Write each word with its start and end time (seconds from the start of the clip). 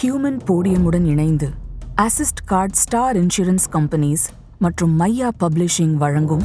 Human 0.00 0.38
போடியமுடன் 0.46 1.04
இணைந்து 1.04 1.50
assist 2.02 2.40
card 2.44 2.72
star 2.72 3.16
insurance 3.16 3.66
companies 3.72 4.24
மற்றும் 4.58 5.00
மையா 5.00 5.28
பப்ளிஷிங் 5.40 5.94
வழங்கும் 5.94 6.42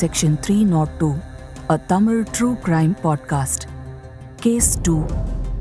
section 0.00 0.36
three 0.46 0.64
nought 0.64 0.88
two 0.88 1.14
a 1.70 1.76
Tamil 1.76 2.24
true 2.38 2.48
crime 2.64 2.94
podcast. 3.04 3.64
Case 4.36 4.82
two 4.82 5.04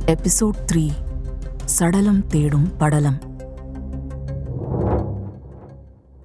episode 0.05 0.59
three 0.71 0.91
சடலம் 1.65 2.27
தேடும் 2.27 2.77
படலம். 2.77 3.19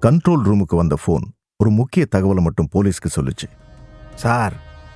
கண்ட்ரோல் 0.05 0.45
ரூமுக்கு 0.45 0.75
வந்த 0.75 0.97
ஃபோன் 1.05 1.25
ஒரு 1.57 1.69
முக்கிய 1.69 2.05
தகவலை 2.15 2.41
மட்டும் 2.41 2.69
போலீஸ்க்கு 2.73 3.11
சொல்லுச்சு. 3.15 3.49
சார் 4.15 4.53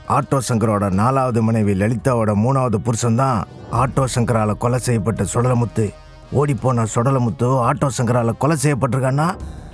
ஆட்டோ 0.10 0.40
சங்கரோட 0.50 0.92
நாலாவது 0.92 1.42
மனைவி 1.42 1.74
லலிதாவோட 1.74 2.32
மூணாவது 2.44 2.78
புருஷன்தான் 2.86 3.44
ஆட்டோ 3.72 4.06
சங்கரால 4.16 4.54
கொலை 4.58 4.80
செய்யப்பட்ட 4.80 5.24
சுடலமுத்து 5.34 5.90
ஓடிப்போன 6.32 6.86
சுடலமுத்து 6.96 7.48
ஆட்டோ 7.68 7.88
சங்கரால் 7.98 8.38
கொலை 8.38 8.58
செய்யப்பட்டிருக்கான்னா 8.64 9.28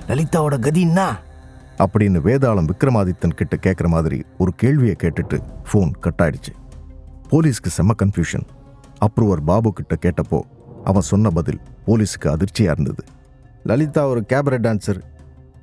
லலிதாவோட 0.08 0.60
கதி 0.60 0.82
என்ன? 0.82 1.02
அப்படின்னு 1.80 2.20
வேதாளம் 2.28 2.70
விக்ரமாதித்தன் 2.72 3.36
கிட்ட 3.36 3.56
கேட்குற 3.56 3.88
மாதிரி 3.88 4.26
ஒரு 4.38 4.52
கேள்வியை 4.56 4.96
கேட்டுட்டு 5.04 5.38
ஃபோன் 5.68 5.92
கட் 6.00 6.22
ஆயிடுச்சு 6.22 6.54
போலீஸ்க்கு 7.32 7.70
செம்ம 7.78 7.96
கன்ஃபியூஷன் 8.04 8.46
அப்ரூவர் 9.06 9.42
பாபு 9.44 9.74
கிட்ட 9.74 9.96
கேட்டப்போ 10.02 10.42
அவன் 10.84 11.02
சொன்ன 11.02 11.30
பதில் 11.30 11.60
போலீஸுக்கு 11.88 12.28
அதிர்ச்சியாக 12.30 12.72
இருந்தது. 12.72 13.04
லலிதா 13.64 14.08
ஒரு 14.08 14.26
கேபரே 14.30 14.58
டான்ஸர் 14.58 15.02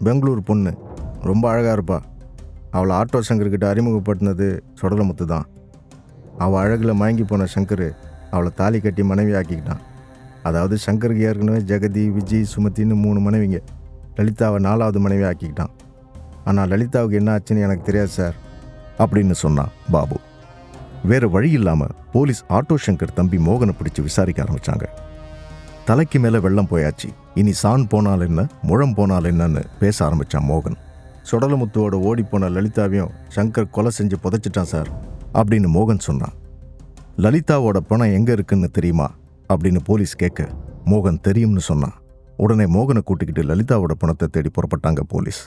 பெங்களூர் 0.03 0.43
பொண்ணு 0.43 0.73
ரொம்ப 1.23 1.51
அழகாக 1.51 1.75
இருப்பா. 1.77 1.99
அவளை 2.71 2.97
ஆட்டோ 2.97 3.21
சங்கர்கிட்ட 3.29 3.67
அறிமுகப்படுத்தினது 3.73 4.61
சுடலமுத்து 4.81 5.25
தான். 5.25 5.47
அவள் 6.39 6.61
அழகில் 6.61 6.95
மயங்கி 6.95 7.25
போன 7.25 7.47
சங்கர் 7.55 7.93
அவளை 8.31 8.53
தாலி 8.55 8.81
கட்டி 8.81 9.03
மனைவி 9.03 9.33
ஆக்கிக்கிட்டான் 9.33 9.83
அதாவது 10.49 10.75
சங்கருக்கு 10.87 11.27
ஏற்கனவே 11.29 11.61
ஜெகதி 11.71 12.03
விஜய் 12.17 12.51
சுமதின்னு 12.55 12.97
மூணு 13.05 13.21
மனைவிங்க. 13.27 13.59
லலிதாவை 14.19 14.59
நாலாவது 14.67 15.01
மனைவி 15.05 15.25
ஆக்கிக்கிட்டான். 15.29 15.73
ஆனால் 16.49 16.71
லலிதாவுக்கு 16.73 17.19
என்ன 17.21 17.31
ஆச்சுன்னு 17.37 17.65
எனக்கு 17.67 17.87
தெரியாது 17.89 18.13
சார் 18.19 18.37
அப்படின்னு 19.03 19.35
சொன்னான் 19.45 19.73
பாபு. 19.95 20.17
வேறு 21.11 21.29
வழி 21.35 21.51
இல்லாமல் 21.59 21.95
போலீஸ் 22.15 22.43
ஆட்டோ 22.57 22.77
சங்கர் 22.87 23.17
தம்பி 23.19 23.39
மோகனை 23.47 23.73
பிடிச்சு 23.79 24.01
விசாரிக்க 24.09 24.45
ஆரம்பித்தாங்க 24.45 24.89
தலைக்கு 25.89 26.19
மேலே 26.25 26.39
வெள்ளம் 26.45 26.69
போயாச்சு. 26.73 27.09
இனி 27.41 27.53
சான் 27.61 27.87
போனால் 27.93 28.27
என்ன 28.27 28.41
முழம் 28.69 28.95
போனால் 28.99 29.31
என்னன்னு 29.31 29.63
பேச 29.81 29.97
ஆரம்பிச்சான் 30.09 30.47
மோகன். 30.51 30.79
சுடலமுத்துவோட 31.31 31.97
ஓடிப்போன 32.09 32.51
லலிதாவையும் 32.57 33.15
சங்கர் 33.37 33.73
கொலை 33.77 33.91
செஞ்சு 33.99 34.17
புதைச்சிட்டான் 34.25 34.71
சார் 34.75 34.91
அப்படின்னு 35.41 35.69
மோகன் 35.79 36.07
சொன்னான். 36.09 36.37
லலிதாவோட 37.25 37.79
பணம் 37.91 38.15
எங்கே 38.19 38.33
இருக்குன்னு 38.37 38.71
தெரியுமா? 38.79 39.09
அப்படின்னு 39.55 39.81
போலீஸ் 39.85 40.15
கேட்க 40.23 40.43
மோகன் 40.91 41.25
தெரியும்னு 41.27 41.63
சொன்னான். 41.71 41.97
உடனே 42.37 42.65
மோகனை 42.77 43.03
கூட்டிக்கிட்டு 43.09 43.43
லலிதாவோட 43.51 43.95
பணத்தை 44.03 44.29
தேடி 44.31 44.51
புறப்பட்டாங்க 44.57 45.03
போலீஸ். 45.15 45.43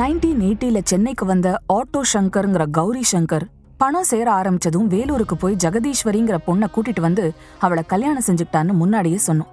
நைன்டீன் 0.00 0.40
எயிட்டியில் 0.46 0.88
சென்னைக்கு 0.90 1.24
வந்த 1.26 1.48
ஆட்டோ 1.74 2.00
சங்கருங்கிற 2.14 2.64
கௌரி 2.78 3.04
சங்கர் 3.12 3.46
பணம் 3.82 4.08
சேர 4.10 4.26
ஆரம்பிச்சதும் 4.40 4.88
வேலூருக்கு 4.94 5.36
போய் 5.36 5.60
ஜெகதீஸ்வரிங்கிற 5.64 6.36
பொண்ணை 6.46 6.66
கூட்டிட்டு 6.74 7.00
வந்து 7.00 7.24
அவளை 7.58 7.82
கல்யாணம் 7.92 8.26
செஞ்சுக்கிட்டான்னு 8.26 8.72
முன்னாடியே 8.80 9.18
சொன்னோம் 9.26 9.52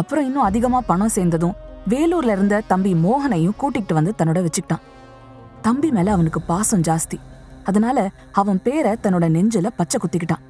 அப்புறம் 0.00 0.26
இன்னும் 0.28 0.48
அதிகமாக 0.48 0.88
பணம் 0.90 1.14
சேர்ந்ததும் 1.16 1.58
வேலூர்ல 1.88 2.34
இருந்த 2.36 2.62
தம்பி 2.72 2.94
மோகனையும் 3.04 3.58
கூட்டிகிட்டு 3.62 3.94
வந்து 3.98 4.14
தன்னோட 4.18 4.40
வச்சுக்கிட்டான். 4.46 4.82
தம்பி 5.62 5.90
மேலே 5.90 6.10
அவனுக்கு 6.10 6.40
பாசம் 6.42 6.84
ஜாஸ்தி. 6.88 7.18
அதனால 7.64 8.08
அவன் 8.32 8.62
பேரை 8.62 8.92
தன்னோட 9.02 9.26
நெஞ்சில 9.36 9.70
பச்சை 9.76 10.00
குத்திக்கிட்டான். 10.00 10.42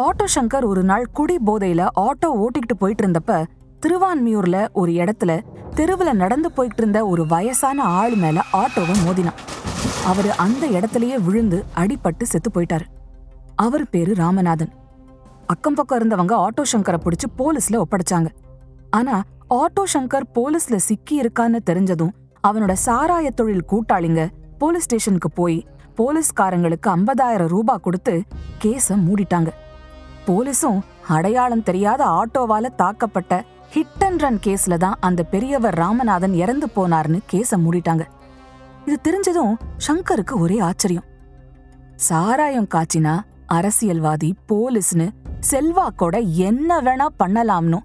ஆட்டோ 0.00 0.24
சங்கர் 0.34 0.64
ஒரு 0.64 0.82
நாள் 0.82 1.06
குடி 1.12 1.36
போதையில 1.46 1.86
ஆட்டோ 2.00 2.28
ஓட்டிக்கிட்டு 2.42 2.74
போயிட்டு 2.78 3.02
இருந்தப்ப 3.06 3.44
திருவான்மியூர்ல 3.80 4.68
ஒரு 4.72 4.92
இடத்துல 4.92 5.40
தெருவுல 5.74 6.12
நடந்து 6.12 6.52
போயிட்டு 6.52 6.82
இருந்த 6.82 7.06
ஒரு 7.06 7.26
வயசான 7.26 7.82
ஆள் 7.82 8.14
மேல 8.14 8.42
ஆட்டோவை 8.52 8.96
மோதினான். 9.06 9.38
அவரு 10.04 10.32
அந்த 10.36 10.66
இடத்துலயே 10.66 11.16
விழுந்து 11.24 11.64
அடிபட்டு 11.76 12.22
செத்து 12.22 12.50
போயிட்டாரு. 12.50 12.86
அவர் 13.56 13.90
பேரு 13.90 14.12
ராமநாதன். 14.12 14.72
அக்கம் 15.46 15.74
பக்கம் 15.74 15.98
இருந்தவங்க 15.98 16.34
ஆட்டோ 16.44 16.62
சங்கரை 16.72 16.98
பிடிச்சு 17.04 17.28
போலீஸ்ல 17.38 17.82
ஒப்படைச்சாங்க. 17.82 18.28
ஆனா 18.90 19.22
ஆட்டோ 19.50 19.82
சங்கர் 19.94 20.26
போலீஸ்ல 20.34 20.76
சிக்கி 20.76 21.20
இருக்கான்னு 21.20 21.58
தெரிஞ்சதும் 21.70 22.14
அவனோட 22.48 22.74
சாராய 22.86 23.28
தொழில் 23.30 23.68
கூட்டாளிங்க 23.68 24.28
போலீஸ் 24.58 24.82
ஸ்டேஷனுக்கு 24.82 25.30
போய் 25.30 25.66
போலீஸ்காரங்களுக்கு 25.98 26.88
ஐம்பதாயிரம் 26.96 27.50
ரூபாய் 27.54 27.82
கொடுத்து 27.84 28.14
கேஸ 28.62 28.96
மூடிட்டாங்க. 29.06 29.50
போலீஸும் 30.26 30.80
அடையாளம் 31.16 31.64
தெரியாத 31.68 32.02
ஆட்டோவால 32.20 32.70
தாக்கப்பட்ட 32.82 33.34
ஹிட் 33.74 34.04
அண்ட் 34.06 34.22
ரன் 34.24 34.40
கேஸ்ல 34.46 34.76
தான் 34.84 34.98
அந்த 35.08 35.20
பெரியவர் 35.32 35.78
ராமநாதன் 35.82 36.34
இறந்து 36.42 36.66
போனார்னு 36.76 37.18
கேஸ 37.32 37.58
மூடிட்டாங்க. 37.64 38.04
இது 38.86 38.96
தெரிஞ்சதும் 39.08 39.54
சங்கருக்கு 39.86 40.34
ஒரே 40.44 40.58
ஆச்சரியம். 40.68 41.06
சாராயம் 42.08 42.70
காய்ச்சினா 42.74 43.14
அரசியல்வாதி 43.58 44.30
போலீஸ்னு 44.50 45.08
செல்வாக்கோட 45.50 46.16
என்ன 46.48 46.80
வேணா 46.86 47.06
பண்ணலாம்னு 47.22 47.80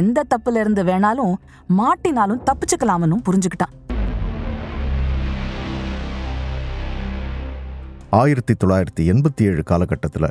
எந்த 0.00 0.18
தப்புல 0.32 0.60
இருந்து 0.64 0.82
வேணாலும் 0.90 1.34
மாட்டினாலும் 1.78 2.44
தப்பிச்சுக்கலாம்னு 2.48 3.24
புரிஞ்சுக்கிட்டான். 3.28 3.74
ஆயிரத்தி 8.16 8.54
தொள்ளாயிரத்தி 8.54 9.02
எண்பத்தி 9.02 9.42
ஏழு 9.42 9.62
காலகட்டத்தில் 9.62 10.26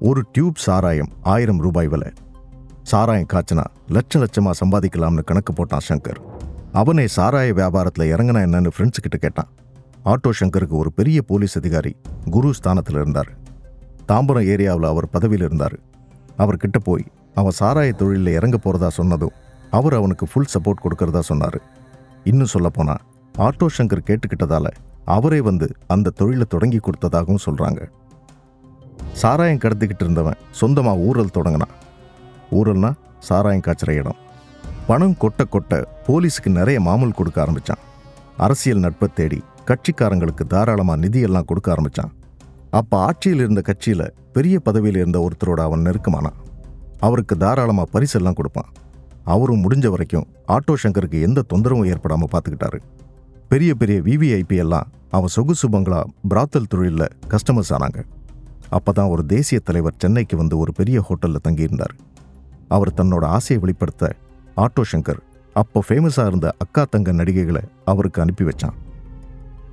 ஒரு 0.00 0.20
டியூப் 0.32 0.54
சாராயம் 0.54 1.10
ஆயிரம் 1.22 1.58
ரூபாய் 1.58 1.88
விலை. 1.88 2.10
சாராயம் 2.82 3.26
காய்ச்சினா 3.32 3.64
லட்ச 3.88 4.20
லட்சமா 4.22 4.50
சம்பாதிக்கலாம்னு 4.60 5.24
கணக்கு 5.24 5.52
போட்டான் 5.52 5.84
சங்கர். 5.88 6.20
அவனே 6.72 7.04
சாராய 7.16 7.50
வியாபாரத்தில் 7.52 8.10
இறங்கினா 8.12 8.42
என்னன்னு 8.46 8.72
ஃப்ரெண்ட்ஸ் 8.76 9.02
கிட்ட 9.02 9.16
கேட்டான். 9.16 9.50
ஆட்டோ 10.04 10.30
சங்கருக்கு 10.40 10.76
ஒரு 10.82 10.92
பெரிய 10.92 11.22
போலீஸ் 11.22 11.56
அதிகாரி 11.56 11.96
குரு 12.30 12.54
ஸ்தானத்தில் 12.54 12.94
இருந்தார். 12.94 13.30
தாம்பரம் 14.08 14.48
ஏரியாவில் 14.54 14.90
அவர் 14.92 15.10
பதவியில் 15.10 15.46
இருந்தார். 15.46 15.78
அவர்கிட்ட 16.38 16.80
போய் 16.84 17.06
அவன் 17.34 17.58
சாராய 17.60 17.92
தொழிலில் 17.92 18.34
இறங்க 18.34 18.58
போறதா 18.64 18.88
சொன்னதும் 18.88 19.36
அவர் 19.70 19.94
அவனுக்கு 19.94 20.26
ஃபுல் 20.26 20.52
சப்போர்ட் 20.54 20.84
கொடுக்கறதா 20.84 21.18
சொன்னார். 21.18 21.60
இன்னும் 22.24 22.54
சொல்லப்போனால் 22.56 23.04
ஆட்டோ 23.38 23.66
சங்கர் 23.78 24.08
கேட்டுக்கிட்டதால 24.10 24.66
அவரே 25.14 25.40
வந்து 25.40 25.66
அந்த 25.94 26.12
தொழிலை 26.20 26.46
தொடங்கி 26.48 26.78
கொடுத்ததாகவும் 26.78 27.44
சொல்றாங்க. 27.46 27.80
சாராயம் 29.12 29.60
கடத்திக்கிட்டு 29.64 30.04
இருந்தவன் 30.04 30.38
சொந்தமாக 30.50 31.04
ஊரல் 31.08 31.34
தொடங்கினான். 31.36 31.74
ஊரல்னா 32.58 32.90
சாராயம் 33.18 33.64
காய்ச்சற 33.66 33.90
இடம். 33.90 34.18
பணம் 34.86 35.16
கொட்ட 35.22 35.42
கொட்ட 35.52 35.82
போலீஸுக்கு 36.06 36.50
நிறைய 36.58 36.80
மாமூல் 36.80 37.18
கொடுக்க 37.18 37.38
ஆரம்பிச்சான். 37.44 37.82
அரசியல் 38.36 38.78
நட்பை 38.78 39.08
தேடி 39.14 39.40
கட்சிக்காரங்களுக்கு 39.68 40.44
தாராளமா 40.46 40.94
நிதியெல்லாம் 40.94 41.48
கொடுக்க 41.50 41.68
ஆரம்பிச்சான். 41.74 42.12
அப்போ 42.70 42.96
ஆட்சியில் 42.98 43.38
இருந்த 43.38 43.62
கட்சியில 43.66 44.02
பெரிய 44.32 44.56
பதவியில் 44.58 45.00
இருந்த 45.00 45.18
ஒருத்தரோட 45.26 45.60
அவன் 45.62 45.84
நெருக்கமானான் 45.86 46.40
அவருக்கு 47.00 47.36
தாராளமா 47.36 47.84
பரிசெல்லாம் 47.92 48.38
கொடுப்பான். 48.40 48.70
அவரும் 49.24 49.62
முடிஞ்ச 49.64 49.86
வரைக்கும் 49.86 50.26
ஆட்டோ 50.48 50.74
சங்கருக்கு 50.82 51.18
எந்த 51.20 51.44
தொந்தரவும் 51.54 51.88
ஏற்படாம 51.92 52.28
பார்த்துக்கிட்டாரு 52.32 52.78
பெரிய 53.50 53.74
பெரிய 53.80 53.98
விவிஐபி 54.06 54.56
எல்லாம் 54.62 54.88
அவன் 55.16 55.32
சொகுசு 55.34 55.66
பங்களா 55.70 56.00
பிராத்தல் 56.30 56.70
தொழில்ல 56.74 57.04
கஸ்டமர்ஸ் 57.32 57.72
ஆனாங்க. 57.76 58.00
அப்பதான் 58.76 59.10
ஒரு 59.14 59.22
தேசிய 59.26 59.58
தலைவர் 59.60 59.98
சென்னைக்கு 59.98 60.36
வந்து 60.36 60.58
ஒரு 60.58 60.72
பெரிய 60.72 61.04
ஹோட்டல்ல 61.08 61.38
தங்கியிருந்தார். 61.46 61.94
அவர் 62.68 62.92
தன்னோட 62.96 63.24
ஆசையை 63.36 63.58
வெளிப்படுத்த 63.64 64.12
ஆட்டோ 64.64 64.82
சங்கர் 64.92 65.20
அப்போ 65.60 65.78
ஃபேமஸா 65.88 66.26
இருந்த 66.26 66.48
அக்கா 66.58 66.84
தங்க 66.90 67.12
நடிகைகளை 67.12 67.62
அவருக்கு 67.84 68.22
அனுப்பி 68.22 68.44
வச்சான். 68.44 68.76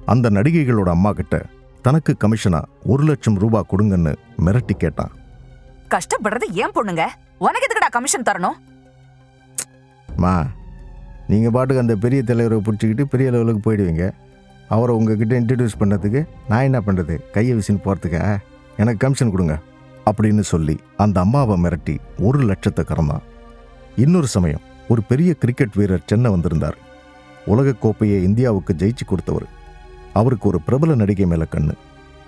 அந்த 0.06 0.30
நடிகைகளோட 0.30 0.90
அம்மா 0.98 1.12
கிட்ட 1.12 1.36
தனக்கு 1.82 2.14
கமிஷனா 2.24 2.62
ஒரு 2.86 3.04
லட்சம் 3.04 3.38
ரூபாய் 3.44 3.70
கொடுங்கன்னு 3.72 4.14
மிரட்டி 4.46 4.76
கேட்டான். 4.84 5.12
கஷ்டப்படுறது 5.94 6.48
ஏன் 6.62 6.76
பொண்ணுங்க? 6.78 7.06
உனக்கு 7.46 7.68
எதுக்குடா 7.68 7.90
கமிஷன் 7.92 8.28
தரணும்? 8.30 8.60
மா 10.24 10.36
நீங்கள் 11.28 11.52
பாட்டுக்கு 11.52 11.82
அந்த 11.82 11.96
பெரிய 11.96 12.24
தலைவரை 12.24 12.62
பிடிச்சிக்கிட்டு 12.66 13.02
பெரிய 13.02 13.32
லெவலுக்கு 13.32 13.74
போயிடுவீங்க. 13.74 14.12
அவரை 14.70 14.96
உங்ககிட்ட 14.96 15.40
இன்ட்ரடியூஸ் 15.40 15.70
பண்ணதுக்கு 15.80 16.28
நான் 16.50 16.64
என்ன 16.64 16.80
பண்ணுறது 16.80 17.30
கையை 17.32 17.58
விசின்னு 17.58 17.80
போகிறதுக்கா 17.86 18.38
எனக்கு 18.78 18.98
கமிஷன் 18.98 19.32
கொடுங்க. 19.32 19.58
அப்படின்னு 20.12 20.40
சொல்லி 20.40 20.80
அந்த 20.98 21.20
அம்மாவை 21.20 21.64
மிரட்டி 21.64 21.98
ஒரு 22.20 22.40
லட்சத்தை 22.46 22.80
கறந்தான். 22.80 23.22
இன்னொரு 23.96 24.28
சமயம் 24.28 24.60
ஒரு 24.88 25.02
பெரிய 25.04 25.34
கிரிக்கெட் 25.34 25.74
வீரர் 25.74 26.04
சென்னை 26.06 26.32
வந்திருந்தார். 26.32 26.78
உலகக் 27.46 27.82
கோப்பையை 27.82 28.24
இந்தியாவுக்கு 28.24 28.74
ஜெயிச்சு 28.74 29.06
கொடுத்தவர். 29.08 29.46
அவருக்கு 30.14 30.48
ஒரு 30.48 30.62
பிரபல 30.62 30.96
நடிகை 30.96 31.26
மேலே 31.26 31.44
கண்ணு. 31.52 31.72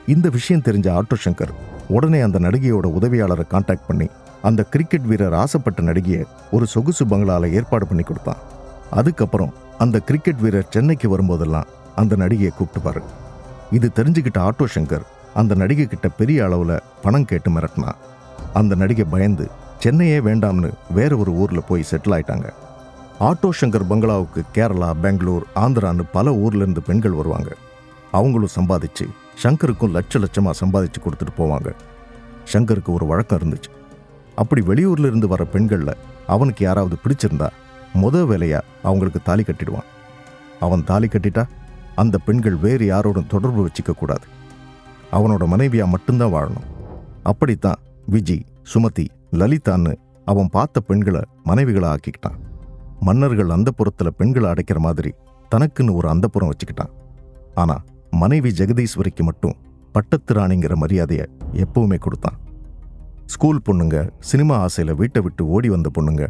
இந்த 0.08 0.30
விஷயம் 0.30 0.62
தெரிஞ்ச 0.66 1.02
ஆட்டோ 1.02 1.14
சங்கர் 1.26 1.54
உடனே 1.88 2.20
அந்த 2.20 2.40
நடிகையோட 2.40 2.88
உதவியாளரை 2.88 3.48
காண்டாக்ட் 3.48 3.86
பண்ணி 3.86 4.08
அந்த 4.42 4.64
கிரிக்கெட் 4.64 5.06
வீரர் 5.06 5.34
ஆசைப்பட்ட 5.34 5.82
நடிகையை 5.82 6.26
ஒரு 6.52 6.68
சொகுசு 6.68 7.08
பங்களாவில் 7.08 7.54
ஏற்பாடு 7.54 7.88
பண்ணி 7.88 8.04
கொடுத்தான். 8.04 8.54
அதுக்கப்புறம் 9.00 9.54
அந்த 9.84 9.98
கிரிக்கெட் 10.00 10.42
வீரர் 10.44 10.72
சென்னைக்கு 10.76 11.08
வரும்போதெல்லாம் 11.14 11.72
அந்த 11.96 12.14
நடிகையை 12.16 12.52
கூப்பிட்டுப்பாரு. 12.58 13.02
இது 13.78 13.88
தெரிஞ்சுக்கிட்ட 13.96 14.40
ஆட்டோ 14.48 14.66
சங்கர் 14.76 15.06
அந்த 15.34 15.54
நடிகை 15.62 15.86
கிட்ட 15.88 16.08
பெரிய 16.20 16.40
அளவில் 16.44 16.84
பணம் 17.02 17.26
கேட்டு 17.26 17.50
மிரட்டினான் 17.52 18.02
அந்த 18.54 18.74
நடிகை 18.76 19.06
பயந்து 19.14 19.46
சென்னையே 19.84 20.20
வேண்டாம்னு 20.28 20.70
வேற 20.98 21.12
ஒரு 21.18 21.32
ஊரில் 21.42 21.68
போய் 21.68 21.90
செட்டில் 21.92 22.16
ஆயிட்டாங்க. 22.18 22.48
ஆட்டோ 23.20 23.50
சங்கர் 23.62 23.90
பங்களாவுக்கு 23.90 24.42
கேரளா 24.56 24.90
பெங்களூர் 25.02 25.46
ஆந்திரான்னு 25.56 26.06
பல 26.12 26.34
ஊர்ல 26.44 26.64
இருந்து 26.66 26.82
பெண்கள் 26.82 27.18
வருவாங்க. 27.20 27.52
அவங்களும் 28.12 28.56
சம்பாதிச்சு 28.56 29.06
சங்கருக்கும் 29.44 29.94
லட்ச 29.98 30.24
லட்சமா 30.24 30.52
சம்பாதிச்சு 30.62 31.00
கொடுத்துட்டு 31.04 31.34
போவாங்க. 31.38 31.70
சங்கருக்கு 32.54 32.92
ஒரு 32.98 33.06
வழக்கம் 33.06 33.40
இருந்துச்சு. 33.40 33.72
அப்படி 34.36 34.62
வெளியூர்ல 34.62 35.10
இருந்து 35.12 35.28
வர 35.28 35.44
பெண்கள்ல 35.54 35.92
அவனுக்கு 36.34 36.62
யாராவது 36.66 36.96
பிடிச்சிருந்தா 37.04 37.50
முத 38.02 38.16
வேலையா 38.32 38.60
அவங்களுக்கு 38.88 39.20
தாலி 39.28 39.44
கட்டிடுவான். 39.48 39.90
அவன் 40.66 40.84
தாலி 40.90 41.08
கட்டிட்டா 41.12 41.44
அந்த 42.02 42.16
பெண்கள் 42.28 42.58
வேறு 42.66 42.86
யாரோடும் 42.92 43.32
தொடர்பு 43.34 43.62
வச்சுக்கக்கூடாது 43.66 44.26
அவனோட 45.12 45.44
மனைவியா 45.54 45.86
மட்டும்தான் 45.94 46.34
வாழணும். 46.36 46.70
அப்படித்தான் 47.24 47.82
விஜி 48.12 48.38
சுமதி 48.72 49.06
லலிதான்னு 49.40 49.94
அவன் 50.32 50.50
பார்த்த 50.56 50.82
பெண்களை 50.90 51.22
மனைவிகளை 51.50 51.88
ஆக்கிக்கிட்டான். 51.94 52.40
மன்னர்கள் 53.08 53.54
அந்த 53.56 53.72
பெண்களை 54.20 54.48
அடைக்கிற 54.52 54.80
மாதிரி 54.88 55.12
தனக்குன்னு 55.52 55.98
ஒரு 56.00 56.08
அந்தப்புறம் 56.14 56.52
வச்சுக்கிட்டான். 56.52 56.94
ஆனால் 57.62 57.84
மனைவி 58.22 58.50
ஜெகதீஸ்வரிக்கு 58.60 59.24
மட்டும் 59.24 59.56
பட்டத்து 59.96 60.34
ராணிங்கிற 60.34 60.74
மரியாதையை 60.84 61.26
எப்பவுமே 61.64 61.98
கொடுத்தான். 62.06 62.38
ஸ்கூல் 63.34 63.66
பொண்ணுங்க 63.68 63.98
சினிமா 64.30 64.56
ஆசையில 64.66 64.96
வீட்டை 65.02 65.22
விட்டு 65.22 65.44
ஓடி 65.48 65.70
வந்த 65.70 65.90
பொண்ணுங்க 65.98 66.24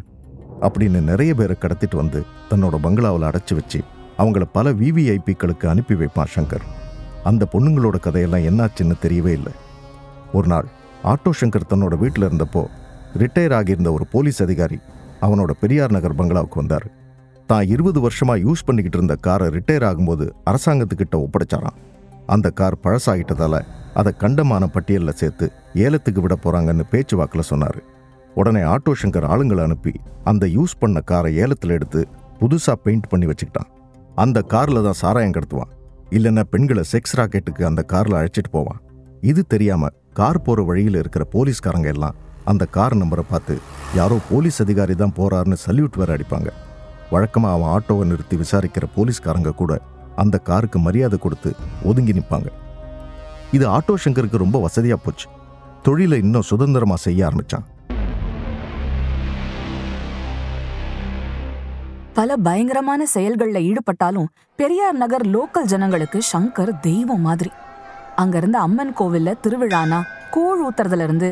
அப்படின்னு 0.60 1.00
நிறைய 1.00 1.34
பேரை 1.34 1.56
கடத்திட்டு 1.60 1.96
வந்து 1.96 2.20
தன்னோட 2.50 2.76
பங்களாவில் 2.84 3.28
அடைச்சி 3.28 3.54
வச்சு 3.54 3.80
அவங்கள 4.18 4.44
பல 4.52 4.72
விவிஐபிக்களுக்கு 4.72 5.66
அனுப்பி 5.66 5.94
வைப்பான் 5.94 6.32
சங்கர். 6.34 6.66
அந்த 7.24 7.46
பொண்ணுங்களோட 7.52 7.96
கதையெல்லாம் 8.00 8.46
என்னாச்சுன்னு 8.50 8.96
தெரியவே 9.02 9.32
இல்லை. 9.38 9.52
ஒரு 10.32 10.48
நாள் 10.48 10.68
ஆட்டோ 11.04 11.30
சங்கர் 11.40 11.70
தன்னோட 11.70 11.94
வீட்டில் 11.98 12.28
இருந்தப்போ 12.28 12.62
ரிட்டையர் 13.22 13.54
ஆகியிருந்த 13.58 13.90
ஒரு 13.92 14.06
போலீஸ் 14.06 14.40
அதிகாரி 14.42 14.78
அவனோட 15.20 15.50
பெரியார் 15.60 15.94
நகர் 15.96 16.18
பங்களாவுக்கு 16.20 16.60
வந்தார். 16.60 16.86
தான் 17.46 17.66
இருபது 17.66 17.98
வருஷமா 18.06 18.34
யூஸ் 18.46 18.66
பண்ணிக்கிட்டு 18.66 18.98
இருந்த 18.98 19.14
காரை 19.26 19.48
ரிட்டையர் 19.48 19.86
ஆகும்போது 19.88 20.24
அரசாங்கத்துக்கிட்ட 20.50 21.16
ஒப்படைச்சாராம். 21.24 21.78
அந்த 22.26 22.50
கார் 22.50 22.82
பழசாகிட்டதால் 22.84 23.60
அதை 23.94 24.12
கண்டமான 24.18 24.66
பட்டியலில் 24.66 25.18
சேர்த்து 25.20 25.46
ஏலத்துக்கு 25.84 26.20
விட 26.20 26.36
போறாங்கன்னு 26.44 26.84
பேச்சுவாக்கில் 26.90 27.50
சொன்னார். 27.50 27.78
உடனே 28.40 28.62
ஆட்டோ 28.72 28.92
சங்கர் 29.02 29.26
ஆளுங்களை 29.32 29.62
அனுப்பி 29.68 29.92
அந்த 30.30 30.44
யூஸ் 30.56 30.74
பண்ண 30.82 30.98
காரை 31.10 31.30
ஏலத்தில் 31.42 31.74
எடுத்து 31.76 32.00
புதுசாக 32.40 32.76
பெயிண்ட் 32.84 33.08
பண்ணி 33.12 33.26
வச்சுக்கிட்டான். 33.30 33.70
அந்த 34.24 34.38
காரில் 34.52 34.84
தான் 34.86 34.98
சாராயம் 35.02 35.34
கடத்துவான். 35.36 35.72
இல்லைன்னா 36.16 36.42
பெண்களை 36.52 36.82
செக்ஸ் 36.92 37.16
ராக்கெட்டுக்கு 37.18 37.62
அந்த 37.70 37.82
காரில் 37.92 38.18
அழைச்சிட்டு 38.18 38.50
போவான். 38.56 38.80
இது 39.30 39.42
தெரியாம 39.54 39.90
கார் 40.18 40.44
போகிற 40.46 40.60
வழியில் 40.70 40.98
இருக்கிற 41.02 41.22
போலீஸ்காரங்க 41.34 41.88
எல்லாம் 41.94 42.18
அந்த 42.50 42.64
கார் 42.76 42.94
நம்பரை 43.02 43.24
பார்த்து 43.30 43.54
யாரோ 43.98 44.16
போலீஸ் 44.30 44.58
அதிகாரி 44.64 44.94
தான் 45.02 45.14
போறாருன்னு 45.18 45.56
சல்யூட் 45.66 45.98
வேற 46.00 46.10
அடிப்பாங்க. 46.16 46.50
வழக்கமாக 47.14 47.54
அவன் 47.56 47.72
ஆட்டோவை 47.76 48.04
நிறுத்தி 48.10 48.36
விசாரிக்கிற 48.42 48.84
போலீஸ்காரங்க 48.96 49.50
கூட 49.60 49.72
அந்த 50.22 50.36
காருக்கு 50.48 50.78
மரியாதை 50.86 51.18
கொடுத்து 51.24 51.50
ஒதுங்கி 51.90 52.12
நிற்பாங்க 52.18 52.50
இது 53.56 53.64
ஆட்டோ 53.76 53.94
சங்கருக்கு 54.04 54.44
ரொம்ப 54.44 54.58
வசதியாக 54.66 55.00
போச்சு. 55.06 55.26
தொழிலை 55.86 56.18
இன்னும் 56.24 56.46
சுதந்திரமாக 56.50 57.00
செய்ய 57.06 57.26
ஆரம்பிச்சான். 57.28 57.66
பல 62.16 62.36
பயங்கரமான 62.36 63.06
செயல்கள்ல 63.14 63.58
ஈடுபட்டாலும் 63.68 64.28
பெரியார் 64.58 64.96
நகர் 65.00 65.24
லோக்கல் 65.34 65.68
ஜனங்களுக்கு 65.72 66.18
சங்கர் 66.32 66.72
தெய்வம் 66.80 67.20
மாதிரி. 67.20 67.50
அங்கிருந்து 68.22 68.58
அம்மன் 68.58 68.92
கோவில்ல 68.98 69.34
திருவிழானா 69.44 69.98
கூழ் 70.30 70.62
ஊத்துறதுல 70.66 71.06
இருந்து 71.08 71.28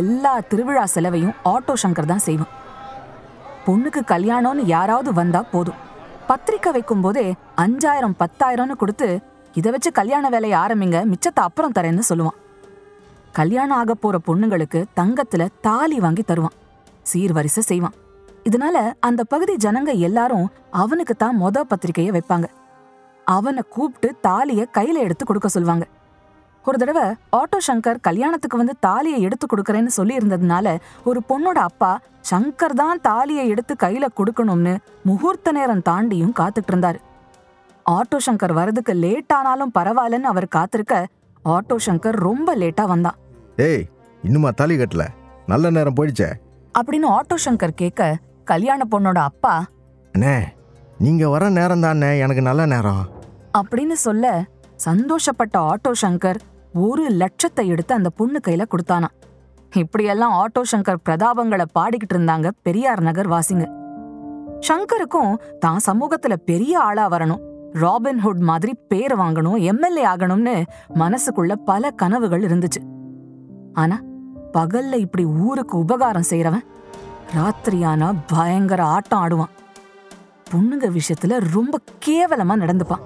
எல்லா 0.00 0.32
திருவிழா 0.50 0.84
செலவையும் 0.94 1.36
ஆட்டோ 1.52 1.74
சங்கர் 1.82 2.10
தான் 2.12 2.24
செய்வான். 2.26 2.52
பொண்ணுக்கு 3.66 4.02
கல்யாணம்னு 4.12 4.64
யாராவது 4.74 5.12
வந்தா 5.20 5.42
போதும். 5.54 5.80
பத்திரிக்கை 6.26 6.72
வைக்கும் 6.72 7.00
போதே 7.00 7.26
அஞ்சாயிரம் 7.64 8.18
பத்தாயிரம்னு 8.22 8.80
கொடுத்து 8.82 9.08
இதை 9.54 9.70
வச்சு 9.72 9.92
கல்யாண 9.92 10.28
வேலையை 10.28 10.58
ஆரம்பிங்க 10.58 11.00
மிச்சத்தை 11.12 11.42
அப்புறம் 11.48 11.76
தரேன்னு 11.78 12.10
சொல்லுவான். 12.10 12.40
கல்யாணம் 13.32 13.78
ஆக 13.80 13.94
போற 13.94 14.18
பொண்ணுங்களுக்கு 14.28 14.82
தங்கத்துல 15.00 15.44
தாலி 15.60 15.98
வாங்கி 16.06 16.22
தருவான். 16.22 16.58
சீர்வரிசை 17.12 17.64
செய்வான். 17.70 17.98
இதனால 18.48 18.76
அந்த 19.08 19.20
பகுதி 19.32 19.54
ஜனங்க 19.64 19.90
எல்லாரும் 20.08 20.46
அவனுக்கு 20.82 21.14
தான் 21.16 21.36
மொத 21.42 21.58
பத்திரிக்கைய 21.70 22.10
வைப்பாங்க. 22.16 22.46
அவனை 23.26 23.62
கூப்பிட்டு 23.74 24.08
தாலிய 24.26 24.62
கையில 24.76 25.04
எடுத்து 25.06 25.24
கொடுக்க 25.24 25.48
சொல்லுவாங்க. 25.48 25.84
ஒரு 26.64 26.76
தடவை 26.78 27.04
ஆட்டோ 27.38 27.58
சங்கர் 27.68 27.98
கல்யாணத்துக்கு 28.08 28.60
வந்து 28.60 28.74
தாலியை 28.86 29.18
எடுத்து 29.26 29.46
கொடுக்கறேன்னு 29.46 29.92
சொல்லி 29.96 30.14
இருந்ததுனால 30.16 30.76
ஒரு 31.04 31.20
பொண்ணோட 31.30 31.58
அப்பா 31.70 31.90
சங்கர் 32.30 32.74
தான் 32.82 33.00
தாலியை 33.00 33.44
எடுத்து 33.54 33.74
கையில 33.84 34.04
கொடுக்கணும்னு 34.18 34.74
முகூர்த்த 35.08 35.52
நேரம் 35.52 35.82
தாண்டியும் 35.88 36.36
காத்துட்டு 36.40 36.72
இருந்தாரு. 36.72 37.00
ஆட்டோ 37.86 38.18
சங்கர் 38.26 38.54
வரதுக்கு 38.60 38.92
லேட் 39.04 39.34
ஆனாலும் 39.38 39.74
பரவாயில்லன்னு 39.78 40.30
அவர் 40.32 40.48
காத்திருக்க 40.56 40.94
ஆட்டோ 41.44 41.76
சங்கர் 41.86 42.18
ரொம்ப 42.28 42.56
லேட்டா 42.62 42.84
வந்தான். 42.92 43.18
ஏய் 43.68 43.84
இன்னுமா 44.22 44.50
தாலி 44.60 44.76
கட்டல? 44.76 45.06
நல்ல 45.52 45.70
நேரம் 45.70 45.96
போயிடுச்சே. 45.98 46.28
அப்படின்னு 46.78 47.08
ஆட்டோ 47.16 47.36
சங்கர் 47.46 47.80
கேட்க 47.82 48.02
கல்யாண 48.44 48.80
பொண்ணோட 48.90 49.18
அப்பா? 49.30 49.54
அண்ணே 50.14 50.34
நீங்க 50.98 51.28
வர 51.28 51.44
நேரம் 51.48 51.80
தானே 51.80 52.18
எனக்கு 52.18 52.42
நல்ல 52.42 52.66
நேரம். 52.66 53.04
அப்படின்னு 53.58 53.96
சொல்ல 54.06 54.26
சந்தோஷப்பட்ட 54.84 55.56
ஆட்டோ 55.70 55.90
சங்கர் 56.02 56.40
ஒரு 56.74 57.04
லட்சத்தை 57.20 57.64
எடுத்து 57.66 57.92
அந்த 57.94 58.10
பொண்ணு 58.10 58.40
கையில 58.46 58.62
கொடுத்தானா 58.70 59.08
இப்படியெல்லாம் 59.72 60.34
ஆட்டோ 60.40 60.62
சங்கர் 60.72 61.04
பிரதாபங்களை 61.08 61.66
பாடிக்கிட்டு 61.78 62.14
இருந்தாங்க 62.14 62.50
பெரியார் 62.62 63.02
நகர் 63.02 63.30
வாசிங்க. 63.30 63.64
சங்கருக்கும் 64.68 65.32
தான் 65.58 65.80
சமூகத்துல 65.86 66.34
பெரிய 66.50 66.74
ஆளா 66.80 67.06
வரணும். 67.10 67.42
ராபின்ஹுட் 67.82 68.42
மாதிரி 68.50 68.72
பேர் 68.88 69.14
வாங்கணும் 69.18 69.58
எம்எல்ஏ 69.62 70.04
ஆகணும்னு 70.06 70.56
மனசுக்குள்ள 70.94 71.54
பல 71.64 71.90
கனவுகள் 71.90 72.46
இருந்துச்சு. 72.48 72.82
ஆனா 73.72 73.96
பகல்ல 74.52 74.94
இப்படி 74.94 75.24
ஊருக்கு 75.24 75.78
உபகாரம் 75.78 76.30
செய்யறவன் 76.30 76.64
ராத்திரியானா 77.36 78.14
பயங்கர 78.26 78.84
ஆட்டம் 78.84 79.20
ஆடுவான். 79.20 79.50
பொண்ணுங்க 80.50 80.98
விஷயத்துல 80.98 81.40
ரொம்ப 81.52 81.80
கேவலமா 82.06 82.54
நடந்துப்பான். 82.62 83.02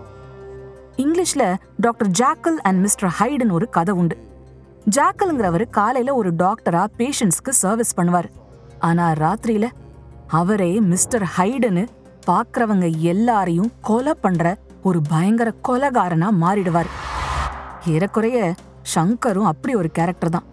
இங்கிலீஷ்ல 0.97 1.55
டாக்டர் 1.77 2.09
ஜாக்கல் 2.09 2.59
அண்ட் 2.63 2.81
மிஸ்டர் 2.81 3.15
ஹைடுன்னு 3.21 3.51
ஒரு 3.51 3.69
கதை 3.69 3.95
உண்டு. 3.95 4.31
ஜாக்கல்ங்கிறவர் 4.97 5.71
காலையில 5.71 6.15
ஒரு 6.15 6.35
டாக்டரா 6.35 6.87
பேஷண்ட்ஸ்க்கு 6.99 7.49
சர்வீஸ் 7.49 7.99
பண்ணுவார். 7.99 8.29
ஆனா 8.79 9.13
ராத்திரியில 9.13 9.69
அவரே 10.27 10.81
மிஸ்டர் 10.81 11.31
ஹைடுன்னு 11.37 11.89
பாக்குறவங்க 12.27 12.99
எல்லாரையும் 12.99 13.73
கொலை 13.81 14.15
பண்ற 14.15 14.57
ஒரு 14.83 15.03
பயங்கர 15.09 15.53
கொலகாரனா 15.69 16.29
மாறிடுவார். 16.41 16.91
ஏறக்குறைய 17.87 18.55
சங்கரும் 18.95 19.51
அப்படி 19.53 19.75
ஒரு 19.75 19.91
கேரக்டர் 19.91 20.31
தான். 20.31 20.47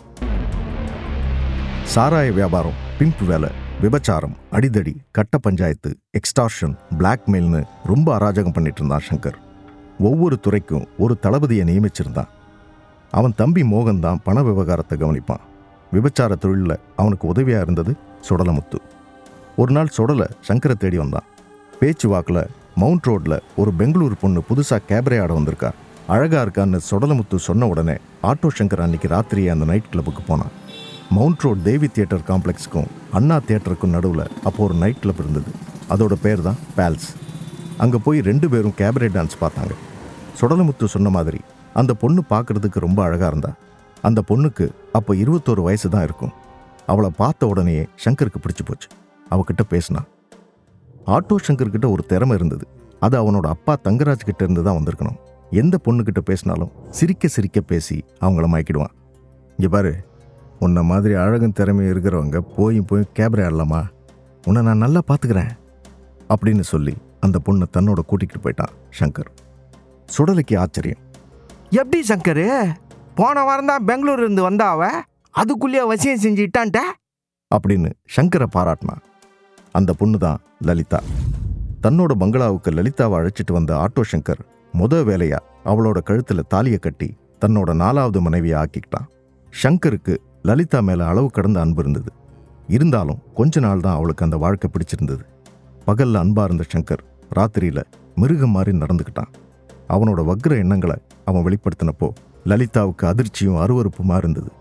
சாராய 1.96 2.34
வியாபாரம் 2.34 2.82
பிம்பு 3.00 3.26
வேலை. 3.26 3.50
விபச்சாரம் 3.84 4.36
அடிதடி 4.56 4.92
கட்ட 5.12 5.38
பஞ்சாயத்து 5.38 5.90
எக்ஸ்டார்ஷன் 6.18 6.76
பிளாக்மெயில்னு 7.00 7.62
ரொம்ப 7.90 8.08
அராஜகம் 8.18 8.54
பண்ணிட்டு 8.54 8.80
இருந்தான் 8.82 9.06
சங்கர். 9.08 9.38
ஒவ்வொரு 10.10 10.36
துறைக்கும் 10.46 10.86
ஒரு 11.04 11.14
தளபதியை 11.24 11.64
நியமிச்சிருந்தான். 11.70 12.30
அவன் 13.12 13.36
தம்பி 13.36 13.64
மோகன் 13.64 14.02
தான் 14.06 14.22
பண 14.24 14.44
விவகாரத்தை 14.44 14.98
கவனிப்பான். 14.98 15.44
விபச்சார 15.94 16.36
தொழிலில் 16.36 16.82
அவனுக்கு 16.96 17.28
உதவியாக 17.28 17.62
இருந்தது 17.62 17.94
சுடலமுத்து. 18.30 18.80
ஒரு 19.56 19.72
நாள் 19.72 19.94
சுடலை 19.98 20.28
சங்கரை 20.48 20.78
தேடி 20.78 20.98
வந்தான். 20.98 21.30
பேச்சு 21.80 22.10
வாக்கில் 22.10 22.44
மவுண்ட் 22.82 23.08
ரோட்டில் 23.10 23.44
ஒரு 23.56 23.74
பெங்களூர் 23.82 24.22
பொண்ணு 24.22 24.42
புதுசாக 24.50 24.86
கேபரே 24.90 25.20
ஆட 25.24 25.34
வந்திருக்கா. 25.40 25.72
அழகாக 26.08 26.44
இருக்கான்னு 26.46 26.80
சுடலமுத்து 26.92 27.36
சொன்ன 27.50 27.68
உடனே 27.68 27.98
ஆட்டோ 28.32 28.50
சங்கர் 28.60 28.86
அன்னைக்கு 28.86 29.08
ராத்திரியே 29.16 29.52
அந்த 29.56 29.66
நைட் 29.66 29.92
கிளப்புக்கு 29.94 30.24
போனான். 30.28 30.54
மவுண்ட் 31.14 31.44
ரோட் 31.46 31.62
தேவி 31.68 31.88
தியேட்டர் 31.96 32.24
காம்ப்ளெக்ஸுக்கும் 32.30 32.88
அண்ணா 33.18 33.36
தியேட்டருக்கும் 33.48 33.94
நடுவில் 33.96 34.24
அப்போ 34.48 34.60
ஒரு 34.68 34.76
நைட் 34.84 35.02
கிளப் 35.04 35.20
இருந்தது. 35.24 35.52
அதோட 35.94 36.14
பேர் 36.24 36.42
தான் 36.48 36.58
பேல்ஸ் 36.78 37.10
அங்கே 37.84 38.00
போய் 38.06 38.20
ரெண்டு 38.30 38.48
பேரும் 38.54 38.76
கேபரே 38.80 39.10
டான்ஸ் 39.16 39.36
பார்த்தாங்க. 39.44 39.74
சுடலமுத்து 40.40 40.86
சொன்ன 40.96 41.10
மாதிரி 41.18 41.40
அந்த 41.82 41.92
பொண்ணு 42.02 42.22
பார்க்கறதுக்கு 42.34 42.86
ரொம்ப 42.86 43.00
அழகாக 43.08 43.30
இருந்தா. 43.34 43.52
அந்த 44.08 44.20
பொண்ணுக்கு 44.30 44.66
அப்போ 45.00 45.12
இருபத்தோரு 45.24 45.62
வயசு 45.68 45.90
தான் 45.96 46.06
இருக்கும். 46.08 46.34
அவளை 46.94 47.12
பார்த்த 47.22 47.48
உடனேயே 47.52 47.84
ஷங்கருக்கு 48.06 48.42
பிடிச்சி 48.46 48.66
போச்சு. 48.70 48.90
அவகிட்ட 49.34 49.64
பேசினான் 49.74 50.10
ஆட்டோ 51.16 51.38
ஷங்கர்கிட்ட 51.46 51.88
ஒரு 51.96 52.04
திறமை 52.12 52.36
இருந்தது. 52.40 52.66
அது 53.06 53.16
அவனோட 53.22 53.48
அப்பா 53.56 53.74
தங்கராஜ் 53.88 54.28
கிட்ட 54.30 54.42
இருந்து 54.48 54.66
தான் 54.68 54.78
வந்திருக்கணும். 54.80 55.18
எந்த 55.62 55.76
பொண்ணுக்கிட்ட 55.86 56.22
பேசினாலும் 56.32 56.74
சிரிக்க 57.00 57.28
சிரிக்க 57.36 57.60
பேசி 57.72 57.98
அவங்கள 58.26 58.46
மயக்கிடுவான். 58.54 58.94
இங்கே 59.60 59.72
பாரு 59.78 59.94
உன்னை 60.60 60.84
மாதிரி 60.84 61.14
அழகும் 61.14 61.52
திறமை 61.52 61.86
இருக்கிறவங்க 61.86 62.38
போய் 62.56 62.82
போய் 62.82 63.12
கேபரே 63.20 63.46
ஆடலாமா? 63.46 63.82
உன்னை 64.46 64.64
நான் 64.64 64.78
நல்லா 64.78 65.02
பார்த்துக்கிறேன் 65.08 65.52
அப்படின்னு 66.30 66.60
சொல்லி 66.60 66.94
அந்த 67.20 67.40
பொண்ணை 67.46 67.66
தன்னோட 67.78 68.00
கூட்டிகிட்டு 68.10 68.42
போயிட்டான் 68.44 68.74
சங்கர். 69.00 69.30
சுடலைக்கு 70.18 70.58
ஆச்சரியம். 70.58 71.02
எப்படி 71.70 72.04
சங்கரு? 72.08 72.76
போன 73.16 73.44
வாரம் 73.44 73.66
தான் 73.66 73.86
பெங்களூர் 73.86 74.20
இருந்து 74.20 74.42
வந்தா 74.42 74.70
அவ? 74.70 74.90
அதுக்குள்ளேயே 75.34 75.84
வசியம் 75.92 76.24
செஞ்சுட்டான்ட்ட 76.24 76.82
அப்படின்னு 77.56 77.90
சங்கரை 78.16 78.48
பாராட்டினான். 78.56 79.04
அந்த 79.72 79.94
பொண்ணு 79.94 80.18
தான் 80.18 80.40
லலிதா. 80.64 81.00
தன்னோட 81.84 82.12
பங்களாவுக்கு 82.14 82.72
லலிதாவை 82.72 83.16
அழைச்சிட்டு 83.20 83.52
வந்த 83.52 83.72
ஆட்டோ 83.76 84.02
சங்கர் 84.12 84.42
முத 84.74 85.04
வேலையா 85.10 85.40
அவளோட 85.66 85.98
கழுத்துல 86.06 86.40
தாலியை 86.48 86.80
கட்டி 86.80 87.18
தன்னோட 87.42 87.74
நாலாவது 87.74 88.22
மனைவியை 88.22 88.60
ஆக்கிக்கிட்டான். 88.62 89.08
சங்கருக்கு 89.64 90.16
லலிதா 90.48 90.80
மேலே 90.88 91.04
அளவு 91.12 91.28
கடந்த 91.36 91.58
அன்பு 91.64 91.82
இருந்தது. 91.84 92.10
இருந்தாலும் 92.76 93.22
கொஞ்ச 93.38 93.60
நாள் 93.66 93.84
தான் 93.86 93.98
அவளுக்கு 93.98 94.26
அந்த 94.26 94.38
வாழ்க்கை 94.44 94.68
பிடிச்சிருந்தது. 94.74 95.24
பகல்ல 95.88 96.22
அன்பாக 96.24 96.48
இருந்த 96.48 96.64
சங்கர் 96.74 97.04
ராத்திரியில் 97.38 97.82
மிருகம் 98.22 98.54
மாதிரி 98.56 98.72
நடந்துக்கிட்டான். 98.84 99.32
அவனோட 99.96 100.20
வக்ர 100.30 100.54
எண்ணங்களை 100.64 100.98
அவன் 101.30 101.46
வெளிப்படுத்தினப்போ 101.48 102.08
லலிதாவுக்கு 102.52 103.06
அதிர்ச்சியும் 103.12 103.60
அருவறுப்புமா 103.64 104.18
இருந்தது. 104.22 104.52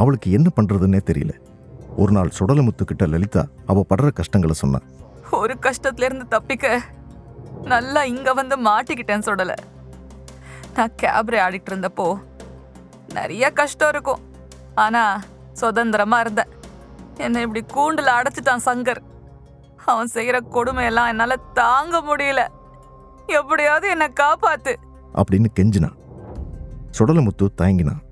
அவளுக்கு 0.00 0.28
என்ன 0.38 0.48
பண்ணுறதுன்னே 0.56 1.00
தெரியல. 1.10 1.32
ஒரு 2.02 2.12
நாள் 2.16 2.34
சுடலமுத்துக்கிட்ட 2.38 3.06
லலிதா 3.14 3.42
அவ 3.72 3.84
படுற 3.92 4.10
கஷ்டங்களை 4.20 4.56
சொன்னான் 4.62 4.86
ஒரு 5.40 5.54
கஷ்டத்துலேருந்து 5.66 6.26
தப்பிக்க 6.34 6.76
நல்லா 7.72 8.00
இங்க 8.14 8.28
வந்து 8.40 8.56
மாட்டிக்கிட்டேன் 8.68 9.26
சுடலை. 9.28 9.56
நான் 10.76 10.96
கேப்ரே 11.02 11.40
ஆடிட்டு 11.46 11.70
இருந்தப்போ 11.72 12.06
நிறைய 13.18 13.44
கஷ்டம் 13.60 13.92
இருக்கும். 13.94 14.22
ஆனா 14.74 15.20
சுதந்திரமா 15.52 16.20
இருந்தேன் 16.20 16.48
என்னை 17.16 17.42
இப்படி 17.42 17.64
கூண்டுல 17.74 18.06
அடைச்சிட்டான் 18.06 18.60
சங்கர். 18.64 18.96
அவன் 19.86 20.08
செய்யற 20.14 20.40
கொடுமையெல்லாம் 20.50 21.08
என்னால 21.08 21.36
தாங்க 21.36 22.16
முடியல. 22.16 22.46
எப்படியாவது 23.26 23.88
என்னை 23.88 24.08
காப்பாத்து. 24.20 24.76
அப்படின்னு 25.14 25.46
கெஞ்சினான். 25.60 25.96
சுடலமுத்து 26.98 27.48
தயங்கினான். 27.62 28.02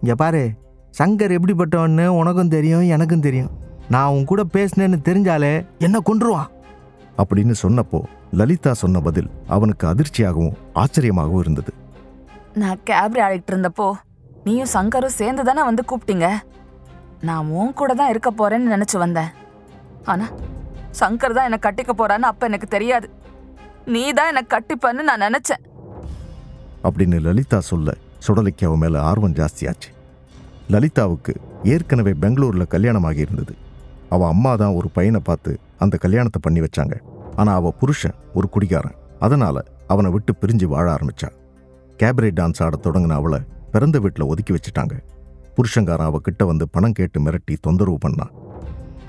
இங்க 0.00 0.14
பாரு 0.16 0.52
சங்கர் 0.98 1.38
எப்படிப்பட்டவன்னு 1.38 2.06
உனக்கும் 2.06 2.48
தெரியும் 2.48 2.88
எனக்கும் 2.88 3.20
தெரியும். 3.20 3.50
நான் 3.88 4.08
உன் 4.08 4.24
கூட 4.24 4.44
பேசினேன்னு 4.52 4.98
தெரிஞ்சாலே 5.04 5.66
என்ன 5.78 5.98
கொன்றுவான். 6.04 6.46
அப்படின்னு 7.18 7.54
சொன்னப்போ 7.62 8.00
லலிதா 8.32 8.72
சொன்ன 8.72 9.00
பதில் 9.00 9.30
அவனுக்கு 9.48 9.86
அதிர்ச்சியாகவும் 9.86 10.52
ஆச்சரியமாகவும் 10.74 11.38
இருந்தது. 11.38 11.72
நான் 12.54 12.78
கேப்ரே 12.90 13.18
ஆடிட்டு 13.28 13.50
இருந்தப்போ 13.50 13.92
நீயும் 14.48 14.74
சங்கரும் 14.76 15.18
சேர்ந்து 15.20 15.42
தானே 15.50 15.62
வந்து 15.70 15.82
கூப்பிட்டீங்க? 15.90 16.28
நான் 17.28 17.48
உன் 17.60 17.76
கூட 17.78 17.92
தான் 18.00 18.10
இருக்க 18.12 18.30
போறேன்னு 18.40 18.74
நினச்சி 18.74 18.96
வந்தேன். 19.04 19.30
ஆனா 20.12 20.26
சங்கர் 21.00 21.34
தான் 21.36 21.46
என்னை 21.48 21.58
கட்டிக்க 21.64 21.92
போறான்னு 22.00 22.28
அப்ப 22.30 22.46
எனக்கு 22.50 22.68
தெரியாது. 22.74 23.06
நீ 23.94 24.02
தான் 24.18 24.30
என்னை 24.32 24.42
கட்டிப்பன்னு 24.54 25.08
நான் 25.08 25.24
நினைச்சேன். 25.26 25.62
அப்படின்னு 26.88 27.18
லலிதா 27.26 27.58
சொல்ல 27.70 27.94
சுடலைக்கு 28.26 28.64
அவன் 28.68 28.82
மேல 28.82 29.00
ஆர்வம் 29.10 29.36
ஜாஸ்தியாச்சு. 29.38 29.90
லலிதாவுக்கு 30.74 31.32
ஏற்கனவே 31.74 32.12
பெங்களூர்ல 32.22 32.64
கல்யாணமாகி 32.74 33.20
இருந்தது. 33.26 33.54
அவ 34.14 34.26
அம்மா 34.34 34.52
தான் 34.62 34.76
ஒரு 34.78 34.88
பையனை 34.96 35.20
பார்த்து 35.28 35.52
அந்த 35.84 35.94
கல்யாணத்தை 36.04 36.40
பண்ணி 36.46 36.60
வச்சாங்க. 36.64 36.96
ஆனா 37.40 37.50
அவ 37.60 37.72
புருஷன் 37.80 38.18
ஒரு 38.38 38.48
குடிகாரன். 38.54 38.98
அதனால 39.26 39.56
அவனை 39.92 40.08
விட்டு 40.16 40.32
பிரிஞ்சு 40.40 40.66
வாழ 40.74 40.86
ஆரம்பிச்சான் 40.96 41.36
கேபரே 42.00 42.30
டான்ஸ் 42.38 42.62
ஆட 42.64 42.76
தொடங்கின 42.86 43.16
அவளை 43.20 43.40
பிறந்த 43.72 43.96
வீட்டில் 43.98 44.30
ஒதுக்கி 44.32 44.52
வச்சுட்டாங்க. 44.54 44.94
புருஷங்காரன் 45.56 46.10
அவகிட்ட 46.10 46.42
வந்து 46.46 46.64
பணம் 46.68 46.96
கேட்டு 46.98 47.18
மிரட்டி 47.20 47.54
தொந்தரவு 47.60 47.98
பண்ணான் 48.06 48.34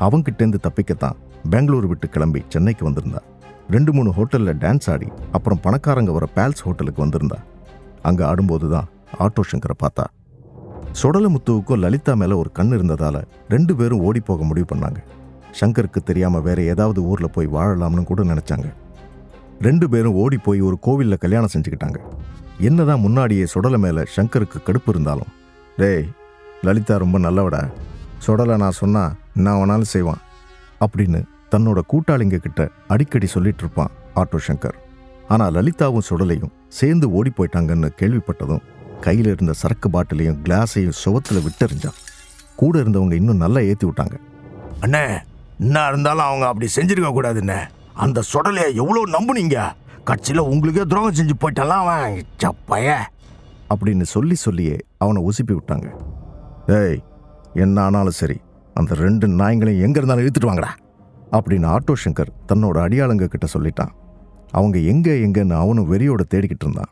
அவங்கிட்டேருந்து 0.05 0.59
தப்பிக்கத்தான் 0.65 1.17
பெங்களூர் 1.49 1.87
விட்டு 1.87 2.09
கிளம்பி 2.09 2.41
சென்னைக்கு 2.53 2.83
வந்திருந்தா. 2.89 3.21
ரெண்டு 3.69 3.91
மூணு 3.93 4.09
ஹோட்டல்ல 4.17 4.51
டான்ஸ் 4.63 4.87
ஆடி 4.91 5.07
அப்புறம் 5.31 5.59
பணக்காரங்க 5.63 6.11
வர 6.11 6.27
பேல்ஸ் 6.35 6.63
ஹோட்டலுக்கு 6.65 7.03
வந்திருந்தா. 7.05 7.37
அங்க 8.01 8.21
ஆடும்போது 8.27 8.67
தான் 8.69 8.87
ஆட்டோ 9.19 9.43
சங்கரை 9.51 9.75
பார்த்தா. 9.83 10.05
சுடலமுத்துவுக்கும் 11.01 11.81
லலிதா 11.83 12.13
மேல 12.13 12.37
ஒரு 12.37 12.51
கண் 12.51 12.73
இருந்ததால 12.77 13.17
ரெண்டு 13.49 13.75
பேரும் 13.75 14.03
ஓடி 14.07 14.19
போக 14.19 14.43
முடிவு 14.43 14.67
பண்ணாங்க. 14.71 14.99
சங்கருக்கு 15.59 15.99
தெரியாம 16.09 16.39
வேற 16.39 16.61
ஏதாவது 16.63 16.99
ஊரில் 17.03 17.33
போய் 17.35 17.47
வாழலாம்னு 17.47 18.03
கூட 18.03 18.23
நினச்சாங்க. 18.23 18.67
ரெண்டு 19.67 19.89
பேரும் 19.89 20.17
ஓடி 20.23 20.37
போய் 20.37 20.61
ஒரு 20.61 20.79
கோவில்ல 20.87 21.17
கல்யாணம் 21.17 21.53
செஞ்சுக்கிட்டாங்க. 21.53 21.99
என்னதான் 22.67 23.03
முன்னாடியே 23.03 23.45
சுடலை 23.51 23.77
மேலே 23.83 24.01
சங்கருக்கு 24.15 24.59
கடுப்பு 24.67 24.89
இருந்தாலும் 24.93 25.31
டேய் 25.79 26.07
லலிதா 26.67 26.95
ரொம்ப 27.03 27.17
நல்லவடா. 27.25 27.61
சுடலை 28.25 28.55
நான் 28.63 28.79
சொன்னால் 28.79 29.13
நான் 29.45 29.59
வேணாலும் 29.59 29.91
செய்வான் 29.93 30.23
அப்படின்னு 30.85 31.19
தன்னோட 31.53 31.79
கூட்டாளிங்க 31.91 32.37
கிட்ட 32.45 32.61
அடிக்கடி 32.93 33.27
சொல்லிட்டு 33.35 33.63
இருப்பான் 33.63 33.93
ஆட்டோ 34.21 34.39
சங்கர். 34.47 34.77
ஆனால் 35.33 35.53
லலிதாவும் 35.57 36.07
சுடலையும் 36.09 36.53
சேர்ந்து 36.79 37.07
ஓடி 37.17 37.31
போயிட்டாங்கன்னு 37.37 37.89
கேள்விப்பட்டதும் 37.99 38.65
கையில் 39.05 39.31
இருந்த 39.33 39.53
சரக்கு 39.61 39.89
பாட்டிலையும் 39.93 40.39
கிளாஸையும் 40.45 40.99
சுவத்தில் 41.03 41.43
விட்டெறிஞ்சான். 41.45 41.99
கூட 42.61 42.73
இருந்தவங்க 42.83 43.15
இன்னும் 43.21 43.43
நல்லா 43.43 43.61
ஏற்றி 43.71 43.85
விட்டாங்க. 43.87 44.15
அண்ணே 44.85 45.03
என்ன 45.65 45.85
இருந்தாலும் 45.91 46.27
அவங்க 46.29 46.45
அப்படி 46.51 46.67
செஞ்சிருக்க 46.77 47.11
கூடாதுண்ணே. 47.17 47.59
அந்த 48.05 48.19
சுடலையை 48.31 48.69
எவ்வளோ 48.81 49.01
நம்புனீங்க? 49.17 49.59
கட்சியில் 50.09 50.49
உங்களுக்கே 50.51 50.83
துரோகம் 50.91 51.17
செஞ்சு 51.17 51.35
போயிட்டாலாம் 51.41 51.81
அவன். 51.85 52.13
சப்பைய 52.43 52.89
அப்படின்னு 53.71 54.05
சொல்லி 54.13 54.35
சொல்லியே 54.43 54.77
அவனை 55.03 55.19
உசுப்பி 55.29 55.53
விட்டாங்க. 55.55 55.87
ஏய் 56.77 56.99
என்ன 57.63 57.81
ஆனாலும் 57.87 58.17
சரி 58.19 58.37
அந்த 58.79 58.95
ரெண்டு 59.05 59.25
நாய்ங்களையும் 59.39 59.83
எங்க 59.85 59.97
இருந்தாலும் 59.99 60.23
இழுத்துட்டு 60.23 60.49
வாங்கடா 60.49 60.71
அப்படின்னு 61.37 61.67
ஆட்டோ 61.73 61.93
சங்கர் 62.03 62.31
தன்னோட 62.49 62.77
அடியாளுங்க 62.85 63.25
கிட்ட 63.33 63.47
சொல்லிட்டான். 63.53 63.91
அவங்க 64.57 64.77
எங்க 64.91 65.09
எங்கன்னு 65.25 65.55
அவனும் 65.63 65.89
வெறியோட 65.91 66.23
தேடிக்கிட்டு 66.33 66.65
இருந்தான். 66.67 66.91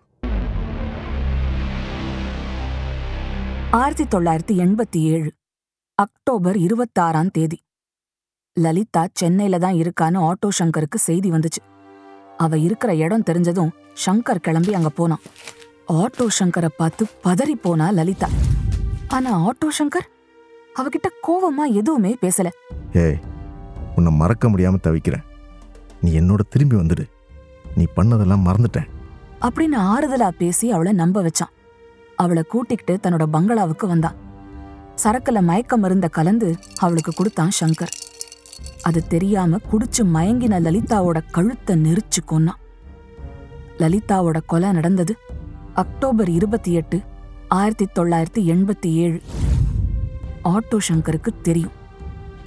ஆயிரத்தி 3.80 4.06
தொள்ளாயிரத்தி 4.14 4.58
எண்பத்தி 4.66 5.00
ஏழு 5.14 5.32
அக்டோபர் 6.04 6.58
இருபத்தாறாம் 6.66 7.32
தேதி 7.38 7.60
லலிதா 8.58 9.06
சென்னையில 9.22 9.60
தான் 9.66 9.80
இருக்கான்னு 9.84 10.20
ஆட்டோ 10.28 10.50
சங்கருக்கு 10.60 11.00
செய்தி 11.08 11.32
வந்துச்சு. 11.32 11.64
அவ 12.38 12.58
இருக்கிற 12.58 12.96
இடம் 12.96 13.24
தெரிஞ்சதும் 13.24 13.70
சங்கர் 14.06 14.36
கிளம்பி 14.36 14.74
அங்க 14.74 14.90
போனான். 14.90 15.20
ஆட்டோ 15.88 16.28
சங்கரை 16.40 16.70
பார்த்து 16.78 17.06
பதறி 17.24 17.56
போனா 17.62 17.90
லலிதா. 17.90 18.30
ஆனா 19.08 19.50
ஆட்டோ 19.50 19.70
சங்கர்? 19.80 20.08
அவகிட்ட 20.80 21.08
கோவமா 21.28 21.74
எதுவுமே 21.74 22.18
பேசல. 22.22 22.48
ஏய் 22.94 23.20
உன்னை 23.96 24.12
மறக்க 24.14 24.50
முடியாம 24.50 24.76
தவிக்கிறேன். 24.82 25.24
நீ 26.02 26.20
என்னோட 26.20 26.40
திரும்பி 26.50 26.76
வந்துடு. 26.76 27.06
நீ 27.76 27.86
பண்ணதெல்லாம் 27.96 28.46
மறந்துட்டேன். 28.46 28.88
அப்படின்னு 29.42 29.78
ஆறுதலா 29.78 30.28
பேசி 30.28 30.72
அவளை 30.72 30.92
நம்ப 30.92 31.22
வச்சான். 31.22 31.54
அவளை 32.16 32.44
கூட்டிக்கிட்டு 32.44 33.10
தன்னோட 33.10 33.24
பங்களாவுக்கு 33.24 33.88
வந்தான். 33.88 34.16
சரக்குல 35.04 35.42
மயக்க 35.42 35.78
மருந்த 35.78 36.08
கலந்து 36.08 36.56
அவளுக்கு 36.78 37.12
கொடுத்தான் 37.14 37.50
சங்கர். 37.60 37.94
அது 38.84 39.08
தெரியாம 39.08 39.58
குடிச்சு 39.72 40.04
மயங்கின 40.04 40.60
லலிதாவோட 40.60 41.22
கழுத்தை 41.32 41.76
நெரிச்சு 41.76 42.22
கொன்னான் 42.28 42.62
லலிதாவோட 43.78 44.38
கொலை 44.46 44.72
நடந்தது 44.72 45.18
அக்டோபர் 45.74 46.30
இருபத்தி 46.30 46.74
எட்டு 46.74 47.02
ஆயிரத்தி 47.48 47.88
தொள்ளாயிரத்தி 47.96 48.56
எண்பத்தி 48.56 48.94
ஏழு. 48.94 49.22
ஆட்டோ 50.44 50.78
சங்கருக்கு 50.88 51.42
தெரியும். 51.42 51.72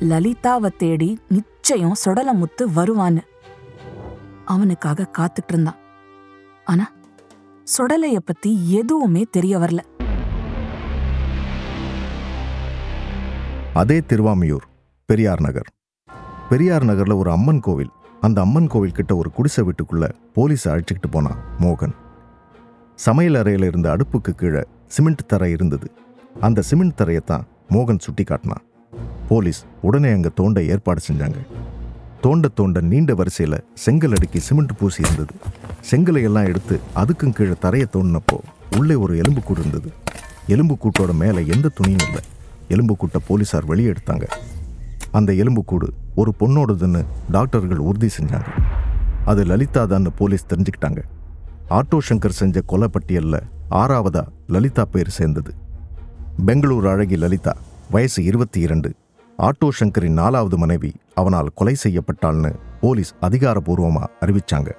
லலிதாவை 0.01 0.77
தேடி 0.77 1.19
நிச்சயம் 1.29 1.95
சுடலமுத்து 2.05 2.63
வருவான்னு. 2.77 3.21
அவனுக்காக 4.45 5.11
காத்துட்டு 5.19 5.49
இருந்தான். 5.49 5.77
ஆனா 6.65 6.93
சுடலைய 7.79 8.19
பத்தி 8.25 8.73
எதுவுமே 8.73 9.23
தெரிய 9.31 9.59
வரல. 9.59 9.79
அதே 13.75 13.99
திருவாமியூர் 13.99 14.67
பெரியார் 15.07 15.41
நகர். 15.41 15.67
பெரியார் 16.51 16.85
நகரில் 16.89 17.21
ஒரு 17.23 17.31
அம்மன் 17.31 17.61
கோவில். 17.65 17.91
அந்த 18.27 18.39
அம்மன் 18.45 18.69
கோவில் 18.73 18.95
கிட்ட 18.97 19.13
ஒரு 19.17 19.29
குடிசை 19.37 19.63
வீட்டுக்குள்ளே 19.67 20.09
போலீஸ் 20.37 20.65
அழைச்சிக்கிட்டு 20.69 21.09
போனான் 21.11 21.39
மோகன். 21.63 21.95
சமையல் 23.05 23.39
அறையில் 23.41 23.67
இருந்த 23.69 23.89
அடுப்புக்கு 23.95 24.33
கீழே 24.41 24.63
சிமெண்ட் 24.95 25.23
தரை 25.33 25.51
இருந்தது. 25.57 25.89
அந்த 26.47 26.63
சிமெண்ட் 26.71 26.97
தரையைத்தான் 27.01 27.45
மோகன் 27.75 28.03
சுட்டி 28.07 28.25
காட்டினான். 28.25 28.65
போலீஸ் 29.29 29.61
உடனே 29.89 30.11
அங்கே 30.17 30.31
தோண்ட 30.35 30.63
ஏற்பாடு 30.73 31.01
செஞ்சாங்க. 31.09 31.41
தோண்ட 32.25 32.49
தோண்ட 32.61 32.81
நீண்ட 32.93 33.15
வரிசையில் 33.15 33.59
செங்கல் 33.85 34.17
அடுக்கி 34.19 34.43
சிமெண்ட் 34.49 34.77
பூசி 34.81 35.01
இருந்தது. 35.07 35.35
செங்கலை 35.91 36.23
எல்லாம் 36.31 36.51
எடுத்து 36.53 36.79
அதுக்கும் 37.03 37.37
கீழே 37.39 37.57
தரையை 37.67 37.89
தோண்டினப்போ 37.97 38.39
உள்ளே 38.79 38.95
ஒரு 38.95 39.17
எலும்புக்கூடு 39.23 39.61
இருந்தது. 39.61 39.91
எலும்புக்கூட்டோட 40.55 41.15
மேலே 41.25 41.43
எந்த 41.57 41.71
துணியும் 41.81 42.07
இல்லை. 42.09 42.25
எலும்புக்கூட்டை 42.69 43.21
போலீசார் 43.29 43.65
வெளியே 43.65 43.93
எடுத்தாங்க. 43.95 44.27
அந்த 45.19 45.31
எலும்புக்கூடு 45.43 45.89
ஒரு 46.21 46.31
பொண்ணோடதுன்னு 46.41 47.01
டாக்டர்கள் 47.37 47.87
உறுதி 47.89 48.11
செஞ்சாங்க. 48.17 48.51
அது 49.31 49.43
லலிதா 49.51 49.83
தான் 49.93 50.07
போலீஸ் 50.21 50.49
தெரிஞ்சுக்கிட்டாங்க. 50.51 51.01
ஆட்டோ 51.79 51.99
சங்கர் 52.09 52.39
செஞ்ச 52.41 52.61
கொலை 52.73 52.89
பட்டியல்ல 52.95 53.37
ஆறாவதா 53.81 54.25
லலிதா 54.55 54.85
பேர் 54.95 55.17
சேர்ந்தது. 55.19 55.53
பெங்களூர் 56.47 56.87
அழகி 56.93 57.17
லலிதா 57.25 57.55
வயசு 57.95 58.21
இருபத்தி 58.31 58.61
இரண்டு. 58.67 58.91
ஆட்டோ 59.39 59.69
சங்கரின் 59.79 60.19
நாலாவது 60.21 60.57
மனைவி 60.63 60.91
அவனால் 61.21 61.55
கொலை 61.59 61.75
செய்யப்பட்டாள்னு 61.85 62.51
போலீஸ் 62.81 63.13
அதிகாரபூர்வமாக 63.27 64.11
அறிவிச்சாங்க. 64.25 64.71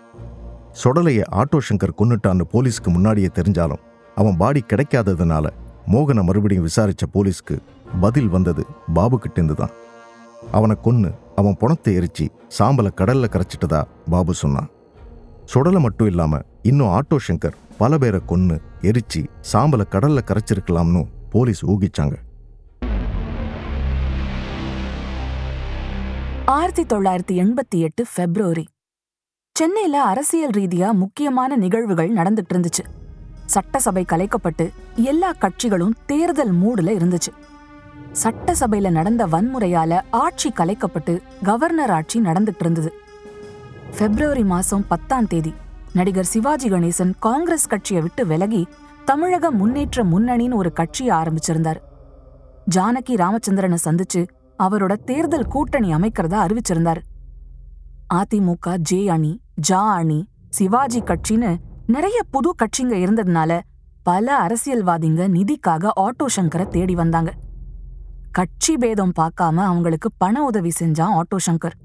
சொடலைய 0.82 1.22
ஆட்டோ 1.42 1.60
சங்கர் 1.68 1.98
கொன்னுட்டான்னு 2.00 2.46
போலீஸ்க்கு 2.52 2.90
முன்னாடியே 2.96 3.30
தெரிஞ்சாலும் 3.38 3.82
அவன் 4.18 4.38
பாடி 4.42 4.62
கிடைக்காததுனால 4.72 5.48
மோகனை 5.94 6.24
மறுபடியும் 6.28 6.68
விசாரித்த 6.70 7.06
போலீஸ்க்கு 7.16 7.56
பதில் 8.02 8.30
வந்தது 8.36 8.64
பாபு 8.98 9.18
கிட்டேருந்து 9.24 9.56
தான் 9.62 9.74
அவனை 10.52 10.76
கொன்னு 10.84 11.12
அவன் 11.36 11.58
பணத்தை 11.58 11.98
எரிச்சு 11.98 12.28
சாம்பலை 12.60 12.92
கடல்ல 12.98 13.26
கரைச்சிட்டதா 13.30 13.82
பாபு 14.10 14.34
சொன்னான். 14.34 14.70
சுடலை 15.46 15.82
மட்டும் 15.82 16.08
இல்லாம 16.08 16.40
இன்னும் 16.62 16.88
ஆட்டோ 16.88 17.18
சங்கர் 17.28 17.56
பல 17.78 17.98
பேரை 17.98 18.20
கொன்னு 18.28 18.58
எரிச்சு 18.82 19.26
சாம்பலை 19.54 19.86
கடல்ல 19.92 20.20
கரைச்சிருக்கலாம்னு 20.26 21.04
போலீஸ் 21.30 21.66
ஊகிச்சாங்க. 21.66 22.16
ஆயிரத்தி 26.46 26.84
தொள்ளாயிரத்தி 26.96 27.36
எண்பத்தி 27.44 27.78
எட்டு 27.78 28.06
பிப்ரவரி 28.16 28.66
சென்னையில 29.52 30.04
அரசியல் 30.04 30.50
ரீதியா 30.50 30.92
முக்கியமான 30.92 31.56
நிகழ்வுகள் 31.56 32.14
நடந்துட்டு 32.14 32.54
இருந்துச்சு. 32.54 32.84
சட்டசபை 33.46 34.06
கலைக்கப்பட்டு 34.12 34.72
எல்லா 34.96 35.34
கட்சிகளும் 35.42 35.92
தேர்தல் 36.06 36.54
மூடுல 36.54 36.90
இருந்துச்சு. 37.00 37.32
சட்டசபையில 38.14 38.90
நடந்த 38.90 39.28
வன்முறையால 39.28 40.02
ஆட்சி 40.12 40.50
கலைக்கப்பட்டு 40.50 41.22
கவர்னர் 41.44 41.90
ஆட்சி 41.90 42.20
நடந்துட்டு 42.20 42.60
இருந்தது. 42.60 42.94
பிப்ரவரி 43.98 44.44
மாசம் 44.44 44.88
பத்தாம் 44.88 45.28
தேதி 45.28 45.54
நடிகர் 45.94 46.26
சிவாஜி 46.26 46.70
கணேசன் 46.70 47.14
காங்கிரஸ் 47.20 47.68
கட்சியை 47.68 48.02
விட்டு 48.02 48.28
விலகி 48.28 48.68
தமிழக 49.06 49.52
முன்னேற்ற 49.52 50.04
முன்னணின்னு 50.04 50.54
ஒரு 50.54 50.74
கட்சியை 50.74 51.18
ஆரம்பிச்சிருந்தார். 51.18 51.80
ஜானகி 52.76 53.16
ராமச்சந்திரனை 53.16 53.78
சந்திச்சு 53.86 54.28
அவரோட 54.60 54.94
தேர்தல் 55.04 55.48
கூட்டணி 55.48 55.94
அமைக்கிறதா 55.94 56.46
அறிவிச்சிருந்தாரு. 56.46 57.02
அதிமுக 58.14 58.78
ஜே 58.78 59.08
அணி 59.08 59.42
ஜா 59.70 59.90
அணி 59.92 60.28
சிவாஜி 60.50 61.02
கட்சின்னு 61.02 61.56
நிறைய 61.88 62.24
புது 62.24 62.56
கட்சிங்க 62.64 62.96
இருந்ததுனால 63.06 63.60
பல 64.04 64.48
அரசியல்வாதிங்க 64.48 65.28
நிதிக்காக 65.28 65.90
ஆட்டோ 66.00 66.26
சங்கரை 66.36 66.68
தேடி 66.68 66.96
வந்தாங்க. 66.96 67.34
கட்சி 68.32 68.78
பேதம் 68.78 69.14
பார்க்காம 69.20 69.58
அவங்களுக்கு 69.70 70.10
பண 70.18 70.44
உதவி 70.44 70.72
செஞ்சான் 70.80 71.16
ஆட்டோ 71.20 71.38
சங்கர். 71.46 71.76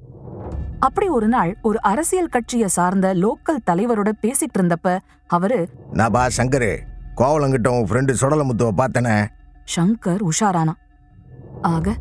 அப்படி 0.78 1.08
ஒரு 1.08 1.28
நாள் 1.28 1.56
ஒரு 1.62 1.78
அரசியல் 1.80 2.28
கட்சியை 2.28 2.68
சார்ந்த 2.68 3.14
லோக்கல் 3.14 3.64
தலைவரோட 3.70 4.10
பேசிட்டு 4.22 4.56
இருந்தப்ப 4.58 4.98
அவரு 5.26 5.68
நான் 5.92 6.10
பா 6.10 6.26
சங்கரு 6.36 6.70
கோவலங்கிட்ட 7.14 7.68
உன் 7.76 7.88
ஃப்ரெண்டு 7.88 8.14
சுடலமுத்துவை 8.20 8.72
பார்த்தனே. 8.80 9.14
சங்கர் 9.76 10.22
உஷாரானா. 10.30 10.74
ஆக 11.62 11.96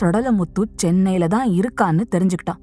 சொடலமுத்து 0.00 0.62
சென்னையில 0.76 1.26
தான் 1.26 1.48
இருக்கான்னு 1.48 2.04
தெரிஞ்சுக்கிட்டான். 2.14 2.62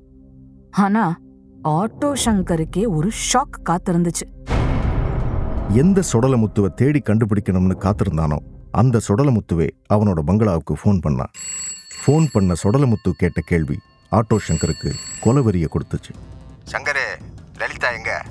ஆனா 0.72 1.17
ஆட்டோ 1.63 2.10
சங்கருக்கே 2.25 2.84
ஒரு 2.98 3.12
ஷாக் 3.29 3.63
காத்திருந்துச்சு. 3.70 4.25
எந்த 5.82 6.01
சுடலமுத்துவை 6.12 6.70
தேடி 6.74 7.01
கண்டுபிடிக்கணும்னு 7.05 7.77
காத்திருந்தானோ 7.86 8.38
அந்த 8.82 9.00
சுடலமுத்துவே 9.08 9.67
அவனோட 9.94 10.20
பங்களாவுக்கு 10.20 10.74
ஃபோன் 10.74 11.00
பண்ணான். 11.05 11.32
ஃபோன் 12.00 12.25
பண்ண 12.34 12.53
சுடலமுத்து 12.63 13.10
கேட்ட 13.12 13.41
கேள்வி 13.41 13.77
ஆட்டோ 14.12 14.36
சங்கருக்கு 14.48 14.89
கொலவெறிய 15.24 15.67
கொடுத்துச்சு. 15.74 16.12
சங்கரு 16.72 17.05
லலிதா 17.58 17.89
எங்க? 17.98 18.22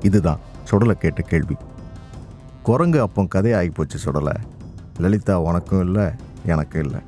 இதுதான் 0.00 0.40
சுடலை 0.64 0.94
கேட்ட 0.98 1.22
கேள்வி. 1.22 1.56
குரங்கு 2.62 3.00
அப்போ 3.00 3.24
கதை 3.24 3.52
ஆகிப்போச்சு 3.52 3.98
சுடலை. 4.04 4.34
லலிதா 4.98 5.36
உனக்கும் 5.48 5.80
இல்லை 5.80 6.06
எனக்கும் 6.46 6.84
இல்லை. 6.84 7.00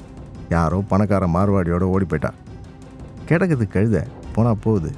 யாரோ 0.49 0.79
பணக்கார 0.89 1.27
மார்வாடியோட 1.27 1.83
ஓடி 1.83 2.05
போயிட்டா. 2.05 2.33
கிடக்குது 3.29 3.67
கழுத 3.75 4.07
போனா 4.33 4.55
போகுது. 4.55 4.93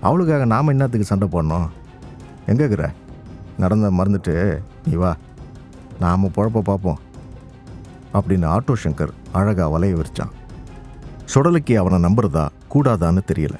அவளுக்காக 0.00 0.44
நாம் 0.44 0.68
என்னத்துக்கு 0.68 1.10
சண்டை 1.12 1.28
போடணும்? 1.32 1.68
எங்கே 2.46 2.64
இருக்கிற? 2.64 2.92
நடந்த 3.58 3.90
மறந்துட்டு 3.90 4.62
நீ 4.86 4.94
வா 4.94 5.16
நாம் 6.00 6.32
பொழப்ப 6.36 6.60
பார்ப்போம் 6.60 6.98
அப்படின்னு 8.18 8.46
ஆட்டோ 8.56 8.74
சங்கர் 8.84 9.12
அழகாக 9.38 9.68
வலைய 9.74 9.94
விரிச்சான். 10.00 10.32
சுடலைக்கு 11.32 11.74
அவனை 11.80 11.98
நம்புறதா 12.06 12.44
கூடாதான்னு 12.72 13.22
தெரியல. 13.30 13.56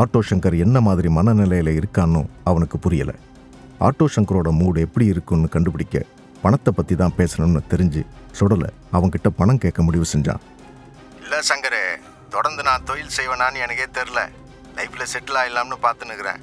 ஆட்டோ 0.00 0.20
சங்கர் 0.30 0.56
என்ன 0.64 0.80
மாதிரி 0.86 1.08
மனநிலையில் 1.18 1.70
இருக்கான்னு 1.78 2.22
அவனுக்கு 2.50 2.78
புரியல. 2.86 3.12
ஆட்டோ 3.86 4.06
சங்கரோட 4.16 4.50
மூடு 4.60 4.78
எப்படி 4.86 5.06
இருக்குன்னு 5.12 5.48
கண்டுபிடிக்க 5.54 6.04
பணத்தை 6.42 6.70
பற்றி 6.78 6.94
தான் 7.02 7.16
பேசணும்னு 7.18 7.62
தெரிஞ்சு 7.72 8.02
சுடலை 8.38 8.70
அவன்கிட்ட 8.96 9.28
பணம் 9.38 9.62
கேட்க 9.64 9.80
முடிவு 9.86 10.06
செஞ்சான். 10.12 10.42
இல்லை 11.22 11.38
சங்கரு 11.50 11.80
தொடர்ந்து 12.34 12.62
நான் 12.68 12.86
தொழில் 12.90 13.16
செய்வேனான்னு 13.18 13.62
எனக்கே 13.66 13.86
தெரில 13.98 14.20
லைஃப்பில் 14.78 15.10
செட்டில் 15.12 15.38
ஆகிடலாம்னு 15.40 15.78
பார்த்துன்னுக்குறேன் 15.86 16.42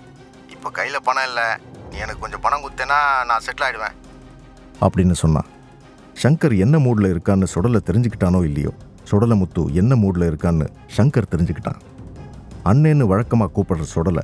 இப்போ 0.56 0.70
கையில் 0.78 1.06
பணம் 1.08 1.28
இல்லை. 1.30 1.48
நீ 1.90 1.98
எனக்கு 2.06 2.24
கொஞ்சம் 2.26 2.44
பணம் 2.46 2.64
கொடுத்தேன்னா 2.66 3.00
நான் 3.30 3.46
செட்டில் 3.48 3.66
ஆகிடுவேன் 3.68 3.98
அப்படின்னு 4.86 5.16
சொன்னான். 5.24 5.50
சங்கர் 6.22 6.54
என்ன 6.58 6.80
மூடில் 6.80 7.10
இருக்கான்னு 7.14 7.48
சுடலை 7.54 7.80
தெரிஞ்சுக்கிட்டானோ 7.88 8.44
இல்லையோ? 8.44 8.72
சுடலமுத்து 9.10 9.62
என்ன 9.74 9.96
மூடில் 9.96 10.26
இருக்கான்னு 10.30 10.66
சங்கர் 10.98 11.32
தெரிஞ்சுக்கிட்டான். 11.34 11.80
அண்ணேன்னு 12.72 13.06
வழக்கமாக 13.12 13.52
கூப்பிடுற 13.56 13.86
சுடலை 13.94 14.24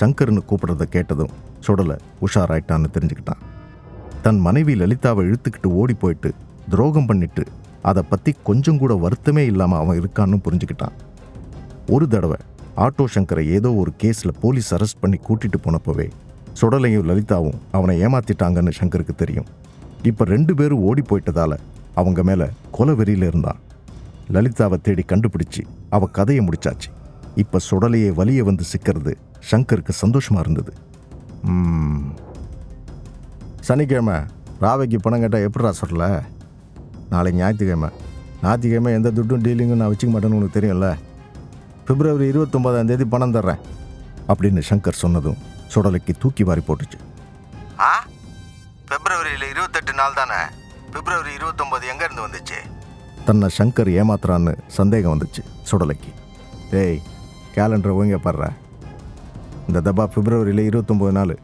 சங்கர்னு 0.00 0.40
கூப்பிடுறத 0.48 0.86
கேட்டதும் 0.94 1.32
சுடலை 1.60 1.96
உஷாராயிட்டான்னு 2.26 2.88
தெரிஞ்சுக்கிட்டான். 2.96 3.42
தன் 4.22 4.40
மனைவி 4.46 4.74
லலிதாவை 4.74 5.22
இழுத்துக்கிட்டு 5.28 5.70
ஓடி 5.80 5.94
போயிட்டு 5.94 6.30
துரோகம் 6.70 7.06
பண்ணிட்டு 7.06 7.44
அதை 7.82 8.02
பற்றி 8.02 8.34
கொஞ்சம் 8.48 8.78
கூட 8.78 8.94
வருத்தமே 8.94 9.44
இல்லாமல் 9.46 9.80
அவன் 9.82 9.98
இருக்கான்னு 10.00 10.38
புரிஞ்சுக்கிட்டான். 10.46 10.96
ஒரு 11.94 12.08
தடவை 12.08 12.38
ஆட்டோ 12.84 13.04
சங்கரை 13.14 13.44
ஏதோ 13.58 13.70
ஒரு 13.74 13.92
கேஸில் 14.02 14.38
போலீஸ் 14.40 14.74
அரெஸ்ட் 14.74 15.00
பண்ணி 15.00 15.20
கூட்டிகிட்டு 15.28 15.58
போனப்போவே 15.66 16.08
சுடலையும் 16.60 17.06
லலிதாவும் 17.10 17.58
அவனை 17.76 17.94
ஏமாத்திட்டாங்கன்னு 18.04 18.72
சங்கருக்கு 18.80 19.14
தெரியும். 19.14 19.48
இப்போ 20.02 20.24
ரெண்டு 20.24 20.54
பேரும் 20.54 20.80
ஓடி 20.80 21.02
போயிட்டதால 21.02 21.58
அவங்க 21.94 22.22
மேலே 22.22 22.46
கொலை 22.70 22.94
வெறியில் 22.94 23.22
இருந்தான் 23.22 23.60
லலிதாவை 24.32 24.80
தேடி 24.80 25.04
கண்டுபிடிச்சி 25.08 25.66
அவ 25.90 26.06
கதையை 26.06 26.46
முடிச்சாச்சு. 26.46 26.88
இப்போ 27.36 27.58
சுடலையே 27.70 28.14
வலிய 28.14 28.44
வந்து 28.44 28.64
சிக்கிறது 28.64 29.16
சங்கருக்கு 29.50 29.88
சந்தோஷமாக 29.88 30.44
இருந்தது. 30.44 30.72
சனிக்கிழமை 33.60 34.14
ராவைக்கு 34.60 34.98
பணம் 34.98 35.20
கேட்டால் 35.20 35.40
எப்படிடா 35.40 35.72
சொல்ல? 35.72 36.22
நாளைக்கு 37.10 37.40
ஞாயிற்றுக்கிழமை. 37.40 37.88
ஞாயிற்றுக்கிழமை 38.42 38.92
எந்த 38.92 39.10
துட்டும் 39.10 39.44
டீலிங்கும் 39.44 39.74
நான் 39.74 39.94
வச்சுக்க 39.94 40.12
மாட்டேன்னு 40.14 40.38
உனக்கு 40.38 40.60
தெரியும்ல? 40.60 40.96
பிப்ரவரி 41.84 42.32
இருபத்தொம்பதாம் 42.32 42.84
தேதி 42.84 43.04
பணம் 43.04 43.34
தர்றேன் 43.34 43.60
அப்படின்னு 44.28 44.62
சங்கர் 44.70 45.02
சொன்னதும் 45.02 45.36
சுடலைக்கு 45.74 46.12
தூக்கி 46.18 46.44
வாரி 46.44 46.62
போட்டுச்சு. 46.68 46.98
ஆ? 47.80 48.04
பிப்ரவரியில் 48.88 49.50
இருபத்தெட்டு 49.50 49.92
நாள் 49.92 50.14
தானே? 50.14 50.54
பிப்ரவரி 50.92 51.34
இருபத்தொம்போது 51.34 51.86
எங்கேருந்து 51.92 52.22
வந்துச்சு? 52.26 52.58
தன்னை 53.24 53.48
சங்கர் 53.58 53.90
ஏமாத்துறான்னு 54.00 54.58
சந்தேகம் 54.66 55.18
வந்துச்சு 55.18 55.42
சுடலைக்கு. 55.70 56.12
டேய் 56.70 57.02
கேலண்டரை 57.54 57.92
ஒழுங்க 57.98 58.18
படுற. 58.24 58.48
இந்த 59.68 59.80
தபா 59.80 60.08
பிப்ரவரியில் 60.14 60.64
இருபத்தொம்போது 60.70 61.10
நாள். 61.10 61.38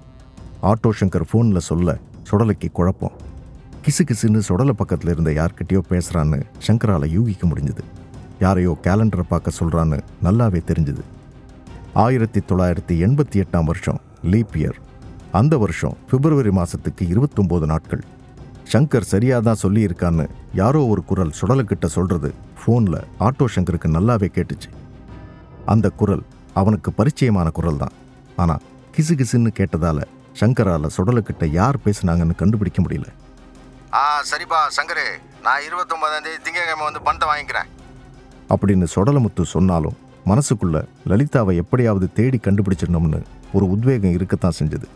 ஆட்டோ 0.62 0.90
சங்கர் 1.00 1.26
ஃபோனில் 1.32 1.56
சொல்ல 1.56 1.98
சுடலைக்கு 2.30 2.72
குழப்பம். 2.72 3.12
கிசு 3.84 4.02
கிசுன்னு 4.04 4.38
சுடலை 4.38 4.72
பக்கத்தில் 4.72 5.10
இருந்த 5.10 5.30
யார்கிட்டயோ 5.30 5.80
பேசுகிறான்னு 5.90 6.42
சங்கரால் 6.66 7.08
யூகிக்க 7.08 7.46
முடிஞ்சுது. 7.46 7.84
யாரையோ 8.40 8.78
கேலண்டரை 8.82 9.20
பார்க்க 9.20 9.50
சொல்கிறான்னு 9.60 10.00
நல்லாவே 10.22 10.62
தெரிஞ்சுது. 10.70 11.02
ஆயிரத்தி 11.94 12.40
தொள்ளாயிரத்தி 12.40 12.96
எண்பத்தி 13.06 13.44
எட்டாம் 13.44 13.64
வருஷம் 13.64 14.00
லீப் 14.22 14.54
இயர். 14.54 14.82
அந்த 15.38 15.54
வருஷம் 15.62 15.94
பிப்ரவரி 16.10 16.50
மாதத்துக்கு 16.58 17.04
இருபத்தொம்போது 17.12 17.66
நாட்கள். 17.70 18.02
சங்கர் 18.72 19.06
சரியாக 19.12 19.42
தான் 19.46 19.60
சொல்லியிருக்கான்னு 19.62 20.24
யாரோ 20.60 20.80
ஒரு 20.92 21.02
குரல் 21.10 21.32
சுடலுக்கிட்ட 21.38 21.86
சொல்கிறது 21.96 22.30
ஃபோனில் 22.60 23.00
ஆட்டோ 23.26 23.46
சங்கருக்கு 23.54 23.88
நல்லாவே 23.96 24.28
கேட்டுச்சு. 24.36 24.70
அந்த 25.72 25.86
குரல் 26.00 26.24
அவனுக்கு 26.60 26.90
பரிச்சயமான 26.98 27.48
குரல் 27.58 27.82
தான். 27.82 27.94
ஆனால் 28.42 28.62
கிசு 28.96 29.14
கிசுன்னு 29.20 29.52
கேட்டதால 29.58 30.00
சங்கரால 30.40 30.88
சுடலுக்கிட்ட 30.96 31.44
யார் 31.58 31.82
பேசுனாங்கன்னு 31.84 32.40
கண்டுபிடிக்க 32.42 32.80
முடியல. 32.84 33.08
ஆ 34.00 34.02
சரிப்பா 34.30 34.60
சங்கரு 34.78 35.06
நான் 35.44 35.64
இருபத்தொம்போதாம் 35.68 36.26
தேதி 36.26 36.38
திங்கக்கிழமை 36.46 36.84
வந்து 36.88 37.06
பணத்தை 37.06 37.26
வாங்கிக்கிறேன். 37.30 37.70
அப்படின்னு 38.54 38.86
சொடலமுத்து 38.96 39.42
சொன்னாலும் 39.56 39.96
மனசுக்குள்ள 40.30 40.76
லலிதாவை 41.10 41.54
எப்படியாவது 41.62 42.06
தேடி 42.18 42.38
கண்டுபிடிச்சிடணும்னு 42.44 43.20
ஒரு 43.56 43.64
உத்வேகம் 43.74 44.14
இருக்கத்தான் 44.16 44.58
செஞ்சது. 44.60 44.86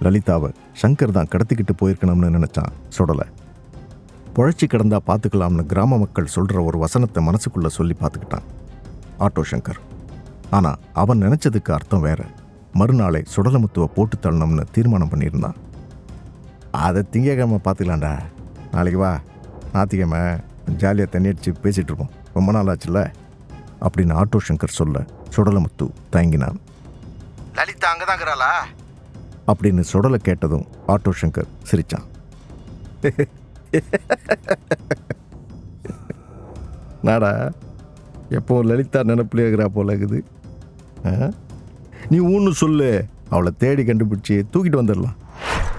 லலிதாவை 0.00 0.50
சங்கர் 0.82 1.16
தான் 1.16 1.30
கடத்திக்கிட்டு 1.32 1.74
போயிருக்கணும்னு 1.80 2.28
நினச்சான். 2.36 2.72
சுடலை. 2.88 3.26
புழைச்சி 4.34 4.66
கிடந்தா 4.66 4.98
பார்த்துக்கலாம்னு 5.08 5.64
கிராம 5.72 5.98
மக்கள் 5.98 6.32
சொல்கிற 6.36 6.62
ஒரு 6.62 6.78
வசனத்தை 6.78 7.20
மனசுக்குள்ளே 7.28 7.66
சொல்லி 7.66 7.96
பார்த்துக்கிட்டான் 8.00 8.46
ஆட்டோ 9.18 9.42
சங்கர். 9.50 9.80
ஆனால் 10.50 10.80
அவன் 10.92 11.22
நினச்சதுக்கு 11.22 11.70
அர்த்தம் 11.72 12.00
வேற. 12.00 12.26
மறுநாளை 12.72 13.24
சுடலமுத்துவை 13.34 13.88
போட்டு 13.96 14.16
தள்ளணும்னு 14.16 14.64
தீர்மானம் 14.70 15.10
பண்ணியிருந்தான். 15.12 15.58
அதை 16.70 17.02
திங்கக்கிழமை 17.12 17.58
பார்த்துக்கலாம்டா 17.66 18.14
நாளைக்கு 18.72 18.98
வா. 18.98 19.20
ஞாத்திக்கிழமை 19.74 20.22
ஜாலியாக 20.76 21.10
தண்ணி 21.10 21.28
அடிச்சு 21.28 21.52
பேசிகிட்டு 21.64 21.92
இருப்போம். 21.92 22.12
ரொம்ப 22.34 22.52
நாள் 22.52 22.70
ஆச்சுல்ல? 22.72 23.12
அப்படின்னு 23.86 24.14
ஆட்டோ 24.20 24.38
சங்கர் 24.48 24.78
சொல்ல 24.80 25.04
சுடலமுத்து 25.36 25.86
தயங்கினான். 26.14 26.58
லலிதா 27.58 27.88
அங்கே 27.92 28.04
தான் 28.04 28.16
இருக்கிறாளா? 28.16 28.52
அப்படின்னு 29.50 29.82
சுடலை 29.92 30.18
கேட்டதும் 30.28 30.66
ஆட்டோ 30.92 31.12
சங்கர் 31.20 31.50
சிரிச்சான். 31.70 32.06
நாடா 37.08 37.30
எப்போ 38.38 38.54
லலிதா 38.70 39.00
நினப்பிலே 39.10 39.44
இருக்கிறா 39.46 39.66
போல 39.76 39.96
இருக்குது? 39.96 40.20
நீ 42.12 42.18
ஊன்னு 42.32 42.52
சொல்லு 42.62 42.88
அவளை 43.34 43.50
தேடி 43.62 43.82
கண்டுபிடிச்சி 43.88 44.36
தூக்கிட்டு 44.52 44.80
வந்துடலாம் 44.80 45.18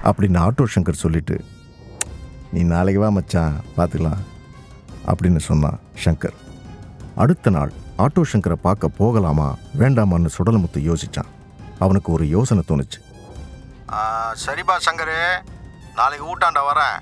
அப்படின்னு 0.10 0.40
ஆட்டோ 0.46 0.66
சங்கர் 0.76 1.04
சொல்லிட்டு 1.04 1.38
நீ 2.54 2.62
நாளைக்கு 2.74 3.02
வா 3.04 3.10
மச்சான் 3.18 3.56
பார்த்துக்கலாம் 3.78 4.22
அப்படின்னு 5.12 5.42
சொன்னான் 5.50 5.80
சங்கர் 6.04 6.38
அடுத்த 7.24 7.50
நாள் 7.58 7.72
ஆட்டோ 8.04 8.22
சங்கரை 8.32 8.58
பார்க்க 8.68 8.98
போகலாமா 9.02 9.48
வேண்டாமான்னு 9.82 10.36
சுடலமுத்து 10.38 10.80
யோசிச்சான். 10.90 11.30
அவனுக்கு 11.84 12.10
ஒரு 12.12 12.26
யோசனை 12.36 12.64
தோணுச்சு. 12.70 13.00
சரிப்பா 14.46 14.76
சங்கரு. 14.86 15.20
நாளைக்கு 15.96 16.26
ஊட்டாண்ட 16.32 16.62
வரேன். 16.70 16.98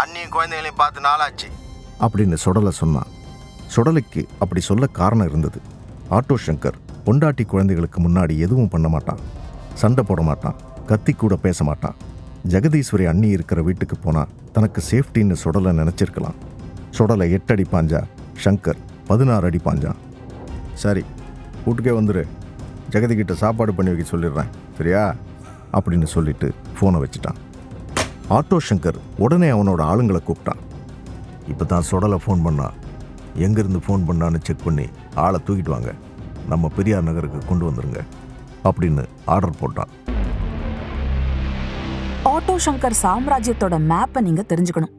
அண்ணியும் 0.00 0.34
குழந்தைகளையும் 0.36 0.80
பார்த்து 0.82 1.00
நாளாச்சு. 1.00 1.48
அப்படின்னு 2.00 2.34
சுடலை 2.44 2.70
சொன்னான். 2.70 3.06
சுடலைக்கு 3.76 4.22
அப்படி 4.38 4.60
சொல்ல 4.60 4.86
காரணம் 4.86 5.28
இருந்தது. 5.28 5.60
ஆட்டோ 6.10 6.34
சங்கர் 6.46 6.78
பொண்டாட்டி 7.06 7.44
குழந்தைகளுக்கு 7.46 8.08
முன்னாடி 8.08 8.38
எதுவும் 8.38 8.68
பண்ண 8.68 8.88
மாட்டான். 8.88 9.18
சண்டை 9.74 10.04
போட 10.04 10.22
மாட்டான். 10.22 10.56
கத்தி 10.86 11.12
கூட 11.12 11.36
பேச 11.36 11.64
மாட்டான். 11.64 11.94
ஜெகதீஸ்வரி 12.48 13.04
அண்ணி 13.08 13.28
இருக்கிற 13.28 13.62
வீட்டுக்கு 13.62 13.96
போனால் 13.96 14.28
தனக்கு 14.52 14.82
சேஃப்டின்னு 14.90 15.32
சுடலை 15.32 15.72
நினச்சிருக்கலாம். 15.78 16.38
சுடலை 16.90 17.30
எட்டு 17.30 17.54
அடி 17.54 17.66
பாஞ்சா 17.72 18.02
சங்கர் 18.44 18.80
பதினாறு 19.06 19.46
அடி 19.46 19.60
பாஞ்சான். 19.64 20.00
சரி 20.74 21.04
வீட்டுக்கே 21.64 21.98
வந்துடு 21.98 22.26
ஜெகதி 22.90 23.14
கிட்ட 23.16 23.34
சாப்பாடு 23.34 23.74
பண்ணி 23.74 23.92
வைக்க 23.92 24.16
சொல்லிடுறேன். 24.16 24.48
சரியா? 24.76 25.14
அப்படின்னு 25.76 26.08
சொல்லிட்டு 26.14 26.48
ஃபோனை 26.76 27.00
வச்சுட்டான். 27.04 27.40
ஆட்டோ 28.36 28.58
சங்கர் 28.68 28.98
உடனே 29.24 29.48
அவனோட 29.56 29.80
ஆளுங்களை 29.92 30.20
கூப்பிட்டான். 30.28 30.62
இப்போ 31.52 31.64
தான் 31.64 31.86
சுடலை 31.90 32.18
ஃபோன் 32.24 32.44
பண்ணான் 32.46 32.76
எங்கேருந்து 33.44 33.80
ஃபோன் 33.86 34.06
பண்ணான்னு 34.08 34.38
செக் 34.46 34.64
பண்ணி 34.64 34.86
ஆளை 35.24 35.40
தூக்கிட்டு 35.46 35.74
வாங்க. 35.74 35.92
நம்ம 36.52 36.70
பெரியார் 36.76 37.08
நகருக்கு 37.08 37.40
கொண்டு 37.48 37.64
வந்துருங்க 37.68 38.00
அப்படின்னு 38.68 39.04
ஆர்டர் 39.34 39.58
போட்டான். 39.60 39.92
ஆட்டோ 42.32 42.54
சங்கர் 42.66 42.96
சாம்ராஜ்யத்தோட 43.02 43.76
மேப்பை 43.90 44.20
நீங்க 44.28 44.44
தெரிஞ்சுக்கணும். 44.52 44.94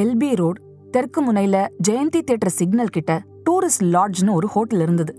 எல்பி 0.00 0.30
ரோட் 0.40 0.60
தெற்கு 0.94 1.20
முனையில 1.26 1.56
ஜெயந்தி 1.88 2.20
தேட்டர் 2.28 2.56
சிக்னல் 2.58 2.94
கிட்ட 2.96 3.12
டூரிஸ்ட் 3.44 3.84
லாட்ஜ்னு 3.94 4.36
ஒரு 4.38 4.48
ஹோட்டல் 4.54 4.80
இருந்தது. 4.80 5.12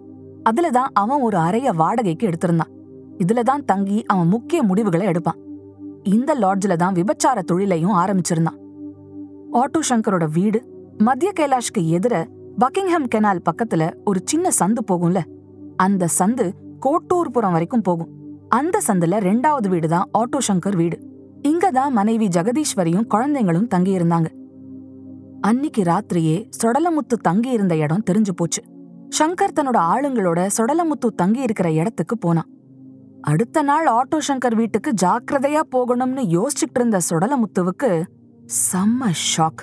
அதில் 0.50 0.76
தான் 0.78 0.92
அவன் 1.02 1.22
ஒரு 1.22 1.38
அறைய 1.38 1.70
வாடகைக்கு 1.82 2.28
எடுத்திருந்தான். 2.30 2.73
இதுல 3.18 3.42
தான் 3.44 3.66
தங்கி 3.66 4.06
அவன் 4.06 4.28
முக்கிய 4.28 4.64
முடிவுகளை 4.64 5.06
எடுப்பான். 5.06 5.40
இந்த 6.04 6.36
லாட்ஜ்ல 6.36 6.76
தான் 6.76 6.94
விபச்சார 6.94 7.42
தொழிலையும் 7.42 7.94
ஆரம்பிச்சிருந்தான். 7.94 8.60
ஆட்டோ 9.54 9.80
சங்கரோட 9.90 10.32
வீடு 10.32 10.60
மத்திய 10.98 11.32
கைலாஷ்க்கு 11.40 11.82
எதிர 11.98 12.26
பக்கிங்ஹாம் 12.60 13.08
கெனால் 13.16 13.46
பக்கத்துல 13.50 13.92
ஒரு 14.04 14.20
சின்ன 14.24 14.50
சந்து 14.60 14.82
போகும்ல? 14.92 15.22
அந்த 15.76 16.08
சந்து 16.20 16.52
கோட்டூர்புரம் 16.80 17.52
வரைக்கும் 17.52 17.82
போகும். 17.82 18.12
அந்த 18.50 18.82
சந்துல 18.88 19.20
ரெண்டாவது 19.20 19.68
வீடு 19.68 19.88
தான் 19.88 20.10
ஆட்டோ 20.18 20.40
சங்கர் 20.48 20.76
வீடு. 20.76 20.98
இங்க 21.42 21.72
தான் 21.72 21.94
மனைவி 21.94 22.28
ஜெகதீஸ்வரியும் 22.28 23.08
குழந்தைங்களும் 23.14 23.68
தங்கியிருந்தாங்க. 23.76 24.26
அன்னிக்கு 25.42 25.82
ராத்திரியே 25.84 26.50
சொடலமுத்து 26.64 27.14
தங்கி 27.22 27.50
இருந்த 27.50 27.76
இடம் 27.76 28.04
தெரிஞ்சு 28.12 28.32
போச்சு. 28.36 28.62
சங்கர் 29.20 29.56
தன்னோட 29.56 29.80
ஆளுங்களோட 29.94 30.48
சொடலமுத்து 30.58 31.08
தங்கி 31.16 31.42
இருக்கிற 31.42 31.72
இடத்துக்கு 31.72 32.18
போனான். 32.18 32.50
அடுத்த 33.24 33.62
நாள் 33.62 33.88
ஆட்டோ 33.88 34.18
சங்கர் 34.28 34.56
வீட்டுக்கு 34.56 34.92
ஜாக்கிரதையா 35.02 35.62
போகணும்னு 35.76 36.24
யோசிச்சுட்டு 36.36 36.78
இருந்த 36.80 36.98
சுடலமுத்துவுக்கு 37.10 37.90
செம்ம 38.70 39.10
ஷாக். 39.30 39.62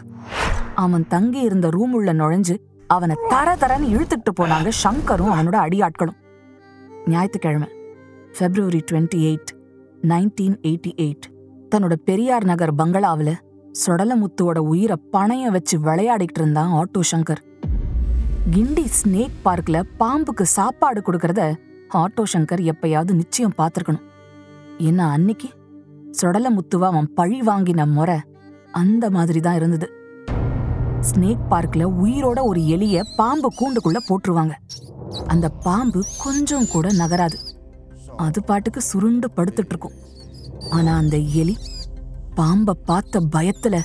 அவன் 0.75 1.05
தங்கி 1.09 1.41
இருந்த 1.41 1.69
ரூம் 1.69 1.93
உள்ள 1.93 2.13
நுழைஞ்சு 2.13 2.55
அவனை 2.87 3.17
தர 3.29 3.49
தரன்னு 3.57 3.91
இழுத்துட்டு 3.95 4.33
போனாங்க 4.41 4.71
சங்கரும் 4.85 5.33
அவனோட 5.35 5.57
அடியாட்களும். 5.67 6.19
ஞாயிற்றுக்கிழமை 7.07 7.69
February 8.39 8.81
twenty 8.91 9.21
eight 9.29 9.53
nineteen 10.03 10.59
eighty 10.63 10.93
eight 11.05 11.27
தன்னோட 11.75 11.95
பெரியார் 12.05 12.45
நகர் 12.45 12.75
பங்களாவில் 12.75 13.35
சொடலமுத்துவோட 13.85 14.59
உயிரை 14.73 14.97
பணைய 15.13 15.51
வச்சு 15.51 15.77
விளையாடிட்டு 15.79 16.41
இருந்தான் 16.41 16.73
ஆட்டோ 16.73 17.01
சங்கர் 17.13 17.43
கிண்டி 18.55 18.85
ஸ்னேக் 19.01 19.37
பார்க்ல 19.45 19.83
பாம்புக்கு 19.99 20.45
சாப்பாடு 20.59 21.01
கொடுக்கறத 21.01 21.43
ஆட்டோ 21.95 22.23
சங்கர் 22.33 22.73
எப்பயாவது 22.73 23.11
நிச்சயம் 23.13 23.55
பார்த்திருக்கணும். 23.59 24.03
என்ன 24.79 25.19
சுடல 26.11 26.51
முத்துவா 26.51 26.85
அவன் 26.85 27.15
பழி 27.15 27.41
வாங்கின 27.41 27.87
முறை 27.87 28.17
அந்த 28.73 29.11
மாதிரி 29.11 29.41
தான் 29.41 29.55
இருந்தது. 29.55 29.89
ஸ்னேக் 31.01 31.45
பார்க்ல 31.51 31.85
உயிரோட 32.03 32.43
ஒரு 32.43 32.61
எலிய 32.61 33.03
பாம்பு 33.17 33.53
கூண்டுக்குள்ள 33.61 33.99
போட்டுருவாங்க. 34.09 34.53
அந்த 35.27 35.49
பாம்பு 35.49 36.05
கொஞ்சம் 36.23 36.67
கூட 36.69 36.89
நகராது. 36.89 37.39
அது 38.17 38.45
பாட்டுக்கு 38.45 38.81
சுருண்டு 38.81 39.31
படுத்துட்டு 39.37 39.69
இருக்கும் 39.69 39.93
ஆனா 40.71 40.97
அந்த 40.97 41.17
எலி 41.17 41.57
பாம்ப 42.37 42.71
பார்த்த 42.71 43.21
பயத்துல 43.21 43.79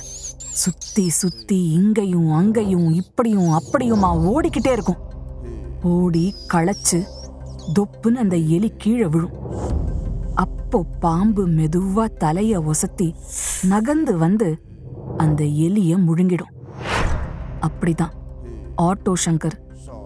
சுத்தி 0.62 1.08
சுத்தி 1.08 1.68
இங்கேயும் 1.68 2.32
அங்கேயும் 2.32 2.92
இப்படியும் 2.92 3.50
அப்படியுமா 3.50 4.10
ஓடிக்கிட்டே 4.32 4.72
இருக்கும். 4.72 4.96
ஓடி 5.82 6.34
களைச்சு 6.52 7.04
தொப்புன்னு 7.74 8.22
அந்த 8.24 8.36
எலி 8.36 8.72
கீழே 8.78 9.06
விழும். 9.06 9.34
அப்போ 10.34 10.84
பாம்பு 11.00 11.48
மெதுவா 11.48 12.04
தலைய 12.20 12.70
ஒசத்தி 12.70 13.14
நகர்ந்து 13.68 14.18
வந்து 14.18 14.62
அந்த 15.16 15.44
எலிய 15.44 15.92
முழுங்கிடும். 16.06 16.52
அப்படிதான். 17.60 18.14
ஆட்டோ 18.82 19.12
சங்கர் 19.24 19.56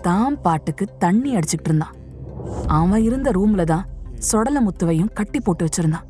தான் 0.03 0.41
பாட்டுக்கு 0.41 0.89
தண்ணி 0.99 1.37
அடிச்சுட்டு 1.37 1.65
இருந்தான். 1.65 1.97
அவன் 2.67 3.03
இருந்த 3.03 3.31
ரூம்ல 3.31 3.65
தான் 3.65 3.89
சொடல 4.33 4.59
முத்துவையும் 4.67 5.13
கட்டி 5.13 5.41
போட்டு 5.41 5.65
வச்சிருந்தான். 5.65 6.07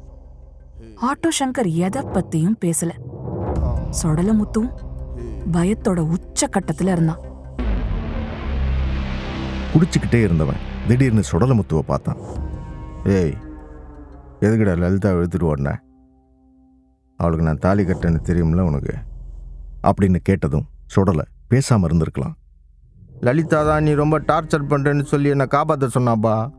ஆட்டோ 1.08 1.28
சங்கர் 1.40 1.74
எதை 1.74 2.02
பத்தியும் 2.02 2.58
பேசல. 2.64 2.90
சொடலமுத்துவும் 4.02 4.72
பயத்தோட 5.52 5.98
உச்ச 5.98 6.48
கட்டத்துல 6.52 6.92
இருந்தான். 6.92 7.20
குடிச்சுக்கிட்டே 9.74 10.20
இருந்தவன். 10.22 10.68
திடீர்னு 10.90 11.22
சுடலமுத்துவை 11.32 11.78
பார்த்தான். 11.78 12.16
ஏய் 13.04 13.34
எதுக்குடா 14.40 14.78
லலிதா 14.78 15.10
எடுத்துட்டு 15.10 15.48
ஓடின? 15.50 15.76
அவளுக்கு 17.16 17.44
நான் 17.44 17.58
தாலி 17.58 17.84
கட்டேன்னு 17.84 18.18
தெரியும்ல 18.28 18.60
உனக்கு? 18.60 18.94
அப்படின்னு 19.82 20.16
கேட்டதும் 20.22 20.66
சுடலை 20.86 21.24
பேசாமல் 21.48 21.90
இருந்திருக்கலாம். 21.90 22.32
லலிதா 23.20 23.64
தான் 23.64 23.82
நீ 23.82 23.92
ரொம்ப 23.92 24.20
டார்ச்சர் 24.20 24.68
பண்ணுறேன்னு 24.70 25.02
சொல்லி 25.02 25.28
என்னை 25.28 25.46
காப்பாற்ற 25.46 25.88
சொன்னாப்பா? 25.94 26.50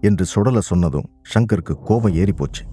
என்று 0.00 0.24
சுடலை 0.24 0.60
சொன்னதும் 0.60 1.08
சங்கருக்கு 1.34 1.74
கோபம் 1.84 2.14
ஏறி 2.14 2.32
போச்சு 2.32 2.64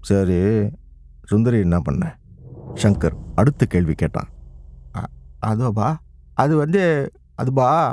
சரி 0.00 0.68
சுந்தரி 1.24 1.58
என்ன 1.58 1.80
பண்ண? 1.80 2.18
சங்கர் 2.74 3.16
அடுத்த 3.34 3.66
கேள்வி 3.66 3.94
கேட்டான். 3.94 4.28
"அ- 4.96 5.10
அதுவாப்பா 5.46 5.96
அது 6.34 6.56
வந்து 6.56 7.10
அதுபா 7.42 7.92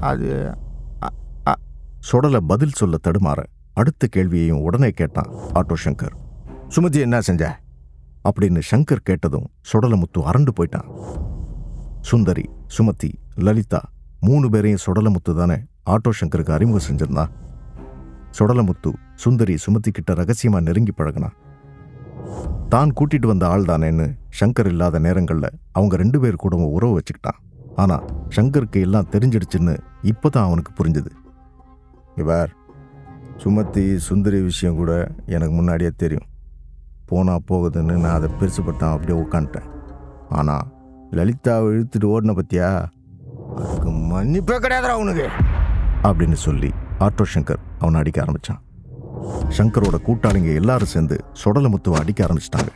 அது 0.00 0.30
சுடலை 2.00 2.40
பதில் 2.46 2.76
சொல்ல 2.76 2.96
தடுமாற 3.06 3.40
அடுத்த 3.74 4.06
கேள்வியையும் 4.06 4.60
உடனே 4.60 4.90
கேட்டான் 4.90 5.30
ஆட்டோ 5.54 5.76
சங்கர் 5.84 6.16
சுமதி 6.76 6.98
என்ன 7.00 7.20
செஞ்ச? 7.20 7.42
அப்படின்னு 8.28 8.60
சங்கர் 8.70 9.02
கேட்டதும் 9.04 9.48
சுடலமுத்து 9.72 10.20
அரண்டு 10.30 10.52
போயிட்டான். 10.56 10.88
சுந்தரி 12.00 12.44
சுமதி 12.78 13.10
லலிதா 13.34 13.80
மூணு 14.20 14.50
பேரையும் 14.50 14.84
சுடலமுத்து 14.86 15.32
தானே 15.34 15.58
ஆட்டோ 15.86 16.10
சங்கருக்கு 16.20 16.52
அறிமுகம் 16.52 16.86
செஞ்சிருந்தான் 16.88 17.32
சுடலமுத்து 18.38 18.90
சுந்தரி 19.14 19.54
சுமதி 19.66 19.90
கிட்ட 19.90 20.12
ரகசியமா 20.12 20.60
நெருங்கி 20.60 20.92
பழகினான் 20.92 21.36
தான் 22.68 22.92
கூட்டிட்டு 22.92 23.26
வந்த 23.26 23.48
ஆள் 23.48 23.62
தானேன்னு 23.62 24.06
சங்கர் 24.40 24.66
இல்லாத 24.66 24.98
நேரங்களில் 24.98 25.50
அவங்க 25.72 25.96
ரெண்டு 25.96 26.20
பேர் 26.20 26.36
கூடவும் 26.36 26.72
உறவு 26.72 26.94
வச்சுக்கிட்டான். 26.98 27.38
ஆனால் 27.82 28.04
சங்கருக்கு 28.36 28.78
எல்லாம் 28.86 29.10
தெரிஞ்சிடுச்சுன்னு 29.12 29.74
இப்போதான் 30.10 30.46
அவனுக்கு 30.48 30.72
புரிஞ்சுது. 30.78 31.10
இவர் 32.16 32.50
சுமத்தி 33.42 33.82
சுந்தரி 33.98 34.38
விஷயம் 34.40 34.78
கூட 34.80 34.92
எனக்கு 35.34 35.54
முன்னாடியே 35.54 35.90
தெரியும். 35.96 36.28
போனால் 37.10 37.44
போகுதுன்னு 37.48 37.94
நான் 38.04 38.16
அதை 38.18 38.28
பெருசுப்பட்டான் 38.40 38.94
அப்படியே 38.94 39.16
உட்காந்துட்டேன் 39.24 39.68
ஆனால் 40.38 40.66
லலிதாவை 41.16 41.66
இழுத்துட்டு 41.74 42.12
ஓடின 42.14 42.34
பத்தியா? 42.38 42.70
அதுக்கு 43.58 43.90
மன்னிப்பே 44.12 44.56
கிடையாது 44.58 44.88
அவனுக்கு 44.88 45.26
அப்படின்னு 46.08 46.38
சொல்லி 46.46 46.70
ஆட்டோ 47.06 47.24
சங்கர் 47.34 47.62
அவனை 47.78 48.00
அடிக்க 48.00 48.18
ஆரம்பிச்சான். 48.24 48.60
சங்கரோட 49.58 49.96
கூட்டாளிங்க 50.06 50.50
எல்லாரும் 50.54 50.92
சேர்ந்து 50.94 51.16
சொடலமுத்துவை 51.42 51.98
அடிக்க 52.00 52.20
ஆரம்பிச்சிட்டாங்க. 52.26 52.72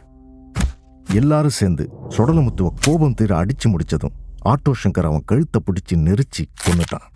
எல்லாரும் 1.20 1.58
சேர்ந்து 1.60 1.84
சொடலமுத்துவை 2.16 2.70
கோபம் 2.86 3.14
தீர 3.14 3.36
அடித்து 3.36 3.68
முடித்ததும் 3.68 4.16
ஆட்டோ 4.48 4.72
சங்கர் 4.83 5.07
அவன் 5.09 5.24
கழுத்தை 5.31 5.59
பிடிச்சி 5.66 5.94
நெரிச்சு 6.05 6.42
கொண்டுட்டான் 6.64 7.07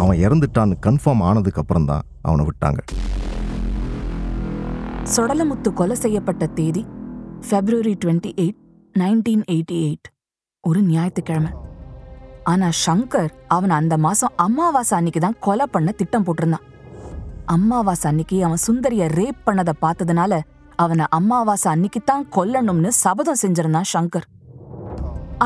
அவன் 0.00 0.18
இறந்துட்டான்னு 0.24 0.74
கன்ஃபார்ம் 0.86 1.22
ஆனதுக்கு 1.28 1.60
அப்புறம் 1.62 1.86
தான் 1.90 2.04
அவனை 2.28 2.42
விட்டாங்க. 2.48 2.80
சொடலமுத்து 5.14 5.70
கொலை 5.80 5.96
செய்யப்பட்ட 6.02 6.46
தேதி 6.58 6.82
February 7.46 7.94
twenty 8.02 8.30
eight 8.44 8.58
nineteen 9.02 9.44
eighty 9.54 9.76
eight 9.86 10.08
ஒரு 10.64 10.80
ஞாயிற்றுக்கிழமை. 10.90 11.52
ஆனா 12.52 12.68
ஷங்கர் 12.84 13.32
அவன் 13.56 13.74
அந்த 13.78 13.94
மாசம் 14.06 14.34
அமாவாசை 14.46 14.94
அன்னைக்கு 14.98 15.20
தான் 15.26 15.40
கொலை 15.46 15.66
பண்ண 15.74 15.90
திட்டம் 16.00 16.26
போட்டிருந்தான். 16.26 16.66
அம்மாவாசை 17.56 18.06
அன்னைக்கு 18.10 18.36
அவன் 18.48 18.64
சுந்தரிய 18.66 19.06
ரேப் 19.18 19.40
பண்ணதை 19.48 19.74
பார்த்ததுனால 19.84 20.40
அவனை 20.84 21.04
அம்மாவாசை 21.18 21.68
அன்னைக்கு 21.74 22.00
தான் 22.10 22.24
கொல்லணும்னு 22.36 22.92
சபதம் 23.04 23.42
செஞ்சிருந்தான் 23.42 23.90
ஷங்கர். 23.94 24.26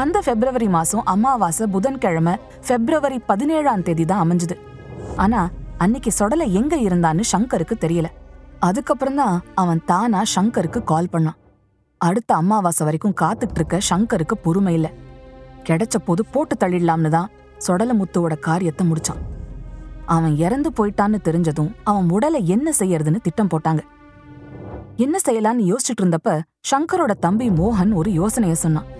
அந்த 0.00 0.16
பிப்ரவரி 0.26 0.66
மாசம் 0.74 1.04
அமாவாசை 1.12 1.66
புதன்கிழமை 1.74 2.32
பிப்ரவரி 2.68 3.18
பதினேழாம் 3.28 3.84
தேதி 3.86 4.04
தான் 4.10 4.22
அமைஞ்சது. 4.24 4.56
ஆனா 5.24 5.40
அன்னைக்கு 5.84 6.10
சொடலை 6.18 6.46
எங்க 6.60 6.74
இருந்தான்னு 6.86 7.24
சங்கருக்கு 7.32 7.76
தெரியல. 7.84 8.08
அதுக்கப்புறம் 8.68 9.18
தான் 9.20 9.36
அவன் 9.62 9.80
தானா 9.90 10.20
சங்கருக்கு 10.34 10.80
கால் 10.90 11.10
பண்ணான். 11.14 11.38
அடுத்த 12.00 12.30
அமாவாசை 12.42 12.84
வரைக்கும் 12.88 13.16
காத்துட்டு 13.22 13.58
இருக்க 13.60 13.78
சங்கருக்கு 13.90 14.36
பொறுமை 14.46 14.74
இல்லை. 14.78 14.90
கிடைச்ச 15.68 15.96
போது 16.08 16.24
போட்டு 16.34 16.56
தள்ளிடலாம்னு 16.62 17.12
தான் 17.16 17.30
சொடலமுத்துவோட 17.66 18.34
காரியத்தை 18.48 18.84
முடிச்சான். 18.90 19.22
அவன் 20.16 20.34
இறந்து 20.46 20.70
போயிட்டான்னு 20.78 21.20
தெரிஞ்சதும் 21.28 21.70
அவன் 21.90 22.10
உடலை 22.16 22.42
என்ன 22.56 22.74
செய்யறதுன்னு 22.80 23.24
திட்டம் 23.28 23.52
போட்டாங்க. 23.54 23.82
என்ன 25.04 25.16
செய்யலான்னு 25.26 25.64
யோசிச்சுட்டு 25.70 26.02
இருந்தப்ப 26.04 26.38
சங்கரோட 26.72 27.12
தம்பி 27.26 27.48
மோகன் 27.60 27.94
ஒரு 28.02 28.10
யோசனைய 28.20 28.56
சொன்னான். 28.66 28.90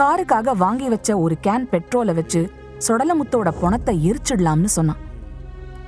காருக்காக 0.00 0.56
வாங்கி 0.56 0.88
வச்ச 0.88 1.18
ஒரு 1.18 1.36
கேன் 1.46 1.64
பெட்ரோலை 1.70 2.14
வச்சு 2.14 2.40
சுடலமுத்தோட 2.86 3.48
பணத்தை 3.60 4.10
எரிச்சிடலாம்னு 4.10 4.70
சொன்னான். 4.76 5.00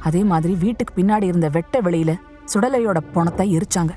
அதே 0.01 0.23
மாதிரி 0.23 0.55
வீட்டுக்கு 0.55 1.03
பின்னாடி 1.03 1.23
இருந்த 1.23 1.49
வெட்ட 1.49 1.81
வெளியில 1.81 2.13
சுடலையோட 2.53 2.99
பணத்தை 3.13 3.47
எரிச்சாங்க. 3.57 3.93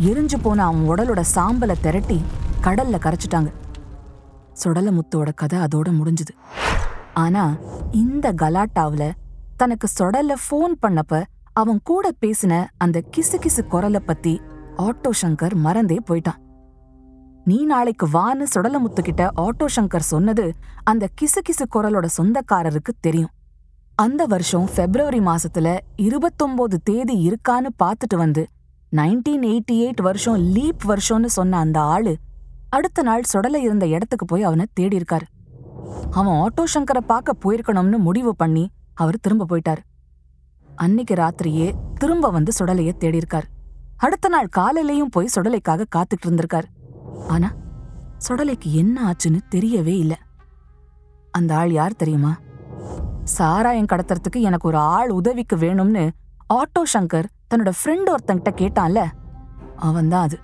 எரிஞ்சு 0.00 0.38
போன 0.42 0.64
அவன் 0.64 0.88
உடலோட 0.88 1.22
சாம்பலை 1.34 1.76
திரட்டி 1.80 2.18
கடல்ல 2.66 2.98
கரைச்சிட்டாங்க. 3.06 3.52
சுடலமுத்தோட 4.64 5.28
கதை 5.34 5.58
அதோட 5.58 5.88
முடிஞ்சுது. 6.00 6.34
ஆனா 7.14 7.44
இந்த 8.02 8.32
கலாட்டாவுல 8.32 9.10
தனக்கு 9.56 9.88
சொடல்ல 9.98 10.34
ஃபோன் 10.44 10.74
பண்ணப்ப 10.86 11.22
அவன் 11.52 11.80
கூட 11.84 12.10
பேசின 12.20 12.66
அந்த 12.78 13.02
கிசு 13.16 13.38
கிசு 13.46 13.64
குரலை 13.66 14.00
பத்தி 14.00 14.40
ஆட்டோ 14.76 15.10
சங்கர் 15.22 15.54
மறந்தே 15.54 15.98
போயிட்டான். 16.08 16.40
நீ 17.50 17.58
நாளைக்கு 17.70 18.06
வான்னு 18.14 18.46
சுடலமுத்துக்கிட்ட 18.54 19.22
ஆட்டோ 19.42 19.66
சங்கர் 19.76 20.08
சொன்னது 20.12 20.44
அந்த 20.90 21.04
கிசு 21.20 21.40
கிசு 21.48 21.64
குரலோட 21.74 22.06
சொந்தக்காரருக்கு 22.16 22.92
தெரியும். 23.00 23.32
அந்த 23.98 24.22
வருஷம் 24.26 24.66
பிப்ரவரி 24.76 25.20
மாசத்துல 25.28 25.68
இருபத்தொன்பது 26.06 26.76
தேதி 26.82 27.16
இருக்கான்னு 27.28 27.70
பார்த்துட்டு 27.82 28.16
வந்து 28.16 28.42
நைன்டீன் 28.92 29.44
எயிட்டி 29.50 29.74
எயிட் 29.84 30.02
வருஷம் 30.02 30.38
லீப் 30.54 30.84
வருஷம்னு 30.88 31.30
சொன்ன 31.38 31.58
அந்த 31.58 31.78
ஆளு 31.94 32.14
அடுத்த 32.76 33.02
நாள் 33.02 33.28
சுடல 33.32 33.58
இருந்த 33.58 33.84
இடத்துக்கு 33.94 34.26
போய் 34.26 34.46
அவனை 34.48 34.64
தேடி 34.72 34.96
இருக்காரு. 35.00 35.26
அவன் 36.10 36.36
ஆட்டோ 36.42 36.64
சங்கரை 36.74 37.02
பார்க்க 37.12 37.40
போயிருக்கணும்னு 37.44 37.98
முடிவு 38.08 38.32
பண்ணி 38.36 38.64
அவர் 38.94 39.22
திரும்ப 39.24 39.46
போயிட்டாரு. 39.50 39.82
அன்னைக்கு 40.76 41.14
ராத்திரியே 41.14 41.68
திரும்ப 41.94 42.30
வந்து 42.30 42.52
சுடலைய 42.58 42.92
தேடியிருக்கார் 43.02 43.48
அடுத்த 43.96 44.28
நாள் 44.28 44.54
காலையிலையும் 44.58 45.14
போய் 45.14 45.34
சுடலைக்காக 45.34 45.88
காத்துட்டு 45.96 46.26
இருந்திருக்காரு. 46.26 46.68
ஆனா 47.28 47.48
சுடலைக்கு 48.28 48.70
என்ன 48.72 48.96
ஆச்சுன்னு 49.10 49.40
தெரியவே 49.54 49.94
இல்லை. 50.04 50.16
அந்த 51.30 51.56
ஆள் 51.56 51.70
யார் 51.70 51.96
தெரியுமா? 51.96 52.32
சாராயம் 53.24 53.90
கடத்துறதுக்கு 53.92 54.40
எனக்கு 54.40 54.68
ஒரு 54.68 54.78
ஆள் 54.78 55.10
உதவிக்கு 55.10 55.56
வேணும்னு 55.56 56.10
ஆட்டோ 56.54 56.82
சங்கர் 56.94 57.28
தன்னோட 57.50 57.72
ஃப்ரெண்ட் 57.78 58.10
ஒருத்தங்கிட்ட 58.14 58.52
கேட்டான்ல. 58.60 59.00
அவன்தான் 59.76 60.22
அது. 60.22 60.38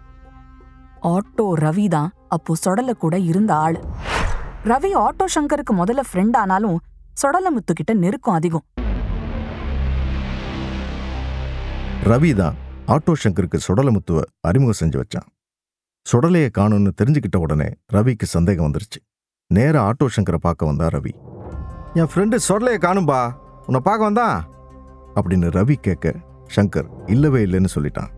ஆட்டோ 1.03 1.47
ரவி 1.65 1.89
தான் 1.89 2.13
அப்போ 2.29 2.55
சொடல 2.65 2.93
கூட 2.93 3.19
இருந்த 3.19 3.55
ஆள். 3.55 3.79
ரவி 4.65 4.91
ஆட்டோ 5.05 5.25
சங்கருக்கு 5.35 5.73
முதல்ல 5.73 6.01
ஃப்ரெண்ட் 6.13 6.37
ஆனாலும் 6.37 6.79
சொடலமுத்து 7.23 7.73
கிட்ட 7.75 7.95
நெருக்கம் 7.95 8.35
அதிகம். 8.35 8.67
ரவி 12.05 12.35
தான் 12.35 12.57
ஆட்டோ 12.87 13.13
சங்கருக்கு 13.25 13.59
சுடலமுத்துவ 13.69 14.23
அறிமுகம் 14.41 14.81
செஞ்சு 14.81 14.99
வச்சான். 15.03 15.29
சுடலையை 16.11 16.49
காணும்னு 16.59 16.91
தெரிஞ்சுக்கிட்ட 16.99 17.39
உடனே 17.45 17.69
ரவிக்கு 17.95 18.27
சந்தேகம் 18.35 18.67
வந்துருச்சு. 18.67 19.01
நேராக 19.51 19.87
ஆட்டோ 19.89 20.07
சங்கரை 20.17 20.39
பார்க்க 20.47 20.69
வந்தா 20.71 20.87
ரவி. 20.95 21.13
என் 22.01 22.11
ஃப்ரெண்டு 22.11 22.37
சுடலையை 22.47 22.79
காணும்பா. 22.85 23.21
உன்னை 23.67 23.81
பார்க்க 23.89 24.09
வந்தா 24.09 24.27
அப்படின்னு 25.19 25.49
ரவி 25.57 25.77
கேட்க 25.87 26.13
சங்கர் 26.57 26.89
இல்லவே 27.15 27.41
இல்லைன்னு 27.47 27.71
சொல்லிட்டான். 27.75 28.11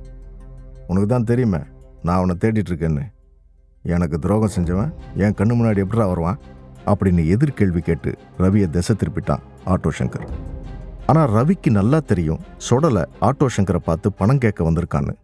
உனக்கு 0.91 1.09
தான் 1.13 1.29
தெரியுமே 1.31 1.61
நான் 2.03 2.19
அவனை 2.19 2.35
தேடிட்டு 2.43 2.71
இருக்கேன்னு. 2.73 3.05
எனக்கு 3.95 4.19
துரோகம் 4.19 4.55
செஞ்சவன் 4.57 4.93
என் 5.25 5.37
கண்ணு 5.39 5.57
முன்னாடி 5.59 5.83
எப்படா 5.85 6.07
வருவான்? 6.13 6.41
அப்படின்னு 6.91 7.23
எதிர்கேள்வி 7.35 7.81
கேட்டு 7.89 8.11
ரவியை 8.45 8.69
திசை 8.77 8.97
திருப்பிட்டான் 9.01 9.47
ஆட்டோ 9.73 9.93
சங்கர். 10.01 10.27
ஆனால் 11.07 11.31
ரவிக்கு 11.37 11.71
நல்லா 11.79 12.01
தெரியும் 12.13 12.45
சுடலை 12.69 13.05
ஆட்டோ 13.29 13.49
சங்கரை 13.57 13.81
பார்த்து 13.89 14.09
பணம் 14.21 14.43
கேட்க 14.45 14.71
வந்திருக்கான்னு. 14.71 15.15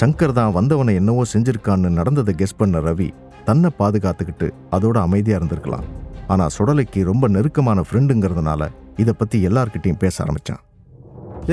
சங்கர் 0.00 0.34
தான் 0.38 0.54
வந்தவனை 0.56 0.92
என்னவோ 1.00 1.22
செஞ்சிருக்கான்னு 1.32 1.88
நடந்ததை 1.98 2.32
கெஸ் 2.40 2.58
பண்ண 2.60 2.80
ரவி 2.86 3.08
தன்னை 3.46 3.70
பாதுகாத்துக்கிட்டு 3.78 4.48
அதோட 4.76 4.96
அமைதியாக 5.06 5.38
இருந்திருக்கலாம். 5.40 5.86
ஆனால் 6.32 6.52
சுடலைக்கு 6.56 7.00
ரொம்ப 7.10 7.28
நெருக்கமான 7.36 7.82
ஃப்ரெண்டுங்கிறதுனால 7.88 8.68
இதை 9.02 9.12
பற்றி 9.20 9.38
எல்லார்கிட்டையும் 9.48 10.00
பேச 10.02 10.16
ஆரம்பிச்சான். 10.24 10.60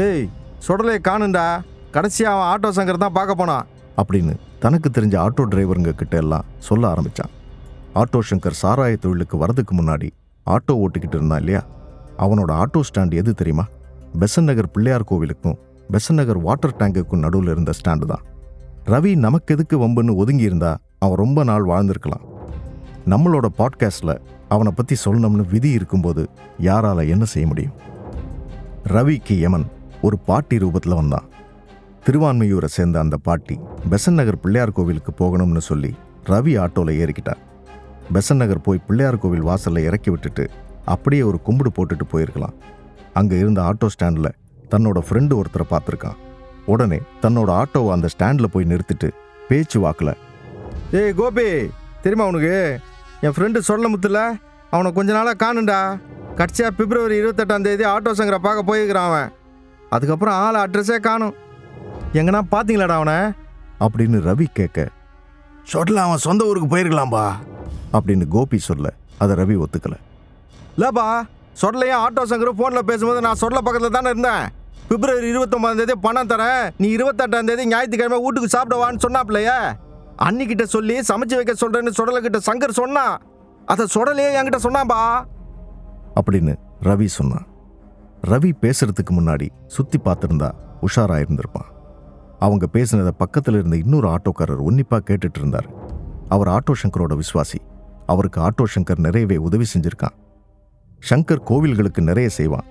ஏய் 0.06 0.28
சுடலையை 0.67 1.02
காணுண்டா. 1.08 1.45
கடைசியாக 1.95 2.34
அவன் 2.36 2.50
ஆட்டோ 2.52 2.69
சங்கர் 2.78 3.04
தான் 3.04 3.15
பார்க்க 3.17 3.41
போனான் 3.41 3.67
அப்படின்னு 4.02 4.34
தனக்கு 4.63 4.89
தெரிஞ்ச 4.95 5.15
ஆட்டோ 5.26 5.43
டிரைவருங்க 5.52 5.91
கிட்ட 6.02 6.15
எல்லாம் 6.24 6.48
சொல்ல 6.67 6.84
ஆரம்பிச்சான். 6.93 7.32
ஆட்டோ 8.02 8.19
சங்கர் 8.30 8.60
சாராய 8.62 8.95
தொழிலுக்கு 9.04 9.36
வரதுக்கு 9.43 9.74
முன்னாடி 9.80 10.10
ஆட்டோ 10.48 10.74
ஓட்டிக்கிட்டு 10.84 11.17
இருந்தான் 11.19 11.41
இல்லையா? 11.43 11.62
அவனோட 12.24 12.52
ஆட்டோ 12.63 12.82
ஸ்டாண்ட் 12.89 13.15
எது 13.21 13.34
தெரியுமா? 13.41 13.65
பெசன் 14.21 14.48
நகர் 14.50 14.74
பிள்ளையார் 14.74 15.10
கோவிலுக்கும் 15.12 15.58
பெசன் 15.91 16.19
நகர் 16.19 16.39
வாட்டர் 16.39 16.78
டேங்குக்கும் 16.80 17.24
நடுவில் 17.26 17.50
இருந்த 17.50 17.71
ஸ்டாண்டு 17.71 18.06
தான். 18.06 18.24
ரவி 18.86 19.15
நமக்கு 19.15 19.54
எதுக்கு 19.54 19.76
வம்புன்னு 19.80 20.15
ஒதுங்கி 20.15 20.43
இருந்தா 20.43 20.78
அவன் 21.00 21.17
ரொம்ப 21.17 21.43
நாள் 21.43 21.65
வாழ்ந்திருக்கலாம். 21.65 22.26
நம்மளோட 23.10 23.45
பாட்காஸ்டில் 23.60 24.19
அவனை 24.48 24.71
பற்றி 24.76 24.95
சொல்லணும்னு 25.06 25.43
விதி 25.50 25.71
இருக்கும்போது 25.71 26.30
யாரால 26.62 27.08
என்ன 27.08 27.26
செய்ய 27.26 27.48
முடியும்? 27.48 27.76
ரவிக்கு 28.95 29.36
யமன் 29.39 29.65
ஒரு 30.02 30.17
பாட்டி 30.19 30.58
ரூபத்தில் 30.58 31.00
வந்தான். 31.02 31.28
திருவான்மையூரை 32.06 32.65
சேர்ந்த 32.65 33.00
அந்த 33.00 33.17
பாட்டி 33.17 33.60
பெசன் 33.91 34.19
நகர் 34.19 34.39
பிள்ளையார் 34.39 34.71
கோவிலுக்கு 34.71 35.12
போகணும்னு 35.19 35.63
சொல்லி 35.69 35.91
ரவி 36.26 36.54
ஆட்டோவில் 36.63 37.00
ஏறிக்கிட்டார். 37.02 37.41
பெசன் 38.13 38.41
நகர் 38.41 38.62
போய் 38.62 38.86
பிள்ளையார் 38.88 39.19
கோவில் 39.19 39.48
வாசலில் 39.50 39.84
இறக்கி 39.84 40.10
விட்டுட்டு 40.10 40.45
அப்படியே 40.86 41.21
ஒரு 41.21 41.41
கும்பிடு 41.41 41.71
போட்டுட்டு 41.78 42.06
போயிருக்கலாம். 42.12 42.56
அங்கே 43.13 43.38
இருந்த 43.38 43.62
ஆட்டோ 43.62 43.88
ஸ்டாண்டில் 43.88 44.36
தன்னோட 44.75 44.99
ஃப்ரெண்டு 45.07 45.33
ஒருத்தரை 45.39 45.65
பார்த்துருக்கான். 45.69 46.17
உடனே 46.65 46.99
தன்னோட 47.21 47.49
ஆட்டோவை 47.61 47.91
அந்த 47.91 48.07
ஸ்டாண்டில் 48.07 48.53
போய் 48.53 48.65
நிறுத்திட்டு 48.65 49.09
பேச்சு 49.47 49.79
வாக்கில் 49.79 50.13
ஏய் 50.91 51.13
கோபி 51.13 51.47
தெரியுமா 52.03 52.27
உனக்கு? 52.31 52.79
என் 53.21 53.35
ஃப்ரெண்டு 53.35 53.57
சொல்ல 53.57 53.88
முத்துல 53.88 54.19
அவனை 54.71 54.91
கொஞ்ச 54.91 55.13
நாளாக 55.13 55.38
காணுண்டா. 55.43 55.79
கடைசியாக 56.35 56.75
பிப்ரவரி 56.75 57.21
இருபத்தெட்டாம் 57.21 57.65
தேதி 57.67 57.83
ஆட்டோ 57.83 58.11
சங்கரை 58.19 58.39
பார்க்க 58.47 58.69
போயிருக்கிறான் 58.69 59.07
அவன். 59.09 59.29
அதுக்கப்புறம் 59.89 60.35
ஆள் 60.35 60.59
அட்ரஸே 60.63 60.99
காணும். 60.99 61.35
எங்கன்னா 62.13 62.41
பார்த்தீங்களாடா 62.51 62.97
அவனை? 62.99 63.17
அப்படின்னு 63.85 64.19
ரவி 64.29 64.45
கேட்க 64.53 64.88
சொல்ல 65.63 66.01
அவன் 66.01 66.17
சொந்த 66.17 66.45
ஊருக்கு 66.45 66.69
போயிருக்கலாம்பா. 66.73 67.25
அப்படின்னு 67.93 68.27
கோபி 68.27 68.57
சொல்ல 68.57 68.93
அதை 69.17 69.35
ரவி 69.35 69.63
ஒத்துக்கல. 69.63 69.95
இல்லைப்பா 70.77 71.07
சொடலையும் 71.61 72.03
ஆட்டோ 72.05 72.23
சங்கரும் 72.29 72.59
ஃபோனில் 72.59 72.89
பேசும்போது 72.91 73.21
நான் 73.21 73.41
சொடல 73.41 73.63
பக்கத்தில் 73.67 73.97
தானே 73.97 74.09
இருந்தேன். 74.09 74.45
பிப்ரவரி 74.89 75.30
இருபத்தொம்பதாம் 75.32 75.76
தேதி 75.76 75.95
பணம் 75.95 76.28
தரேன். 76.28 76.69
நீ 76.78 76.95
இருபத்தெட்டாம் 76.95 77.48
தேதி 77.48 77.67
ஞாயிற்றுக்கிழமை 77.67 78.19
வீட்டுக்கு 78.21 78.50
சாப்பிடுவான்னு 78.58 79.04
சொன்னாப்லையே? 79.06 79.58
அன்னிக்கிட்ட 80.17 80.63
சொல்லி 80.63 81.00
சமைச்சு 81.00 81.36
வைக்க 81.36 81.54
சொல்றேன்னு 81.54 81.91
சொடலைக்கிட்ட 81.98 82.39
சங்கர் 82.50 82.80
சொன்னான் 82.82 83.21
அதை 83.65 83.86
சுடலையே 83.95 84.30
என்கிட்ட 84.39 84.60
சொன்னான்பா. 84.67 85.00
அப்படின்னு 86.21 86.56
ரவி 86.82 87.06
சொன்னான் 87.06 87.48
ரவி 88.24 88.52
பேசுறதுக்கு 88.62 89.12
முன்னாடி 89.12 89.48
சுத்தி 89.67 89.98
பார்த்துருந்தா 89.98 90.52
உஷாரா 90.82 91.17
இருந்திருப்பான். 91.24 91.69
அவங்க 92.39 92.65
பேசினதை 92.74 93.12
பக்கத்தில் 93.17 93.54
இருந்த 93.54 93.76
இன்னொரு 93.78 94.08
ஆட்டோக்காரர் 94.08 94.63
உன்னிப்பா 94.69 95.00
கேட்டுட்டு 95.10 95.41
இருந்தார். 95.41 95.67
அவர் 96.30 96.48
ஆட்டோ 96.48 96.74
சங்கரோட 96.84 97.19
விசுவாசி. 97.21 97.60
அவருக்கு 98.06 98.41
ஆட்டோ 98.41 98.63
சங்கர் 98.76 98.98
நிறையவே 98.98 99.38
உதவி 99.38 99.65
செஞ்சிருக்கான். 99.74 100.15
சங்கர் 101.10 101.45
கோவில்களுக்கு 101.50 102.02
நிறைய 102.02 102.30
செய்வான். 102.30 102.65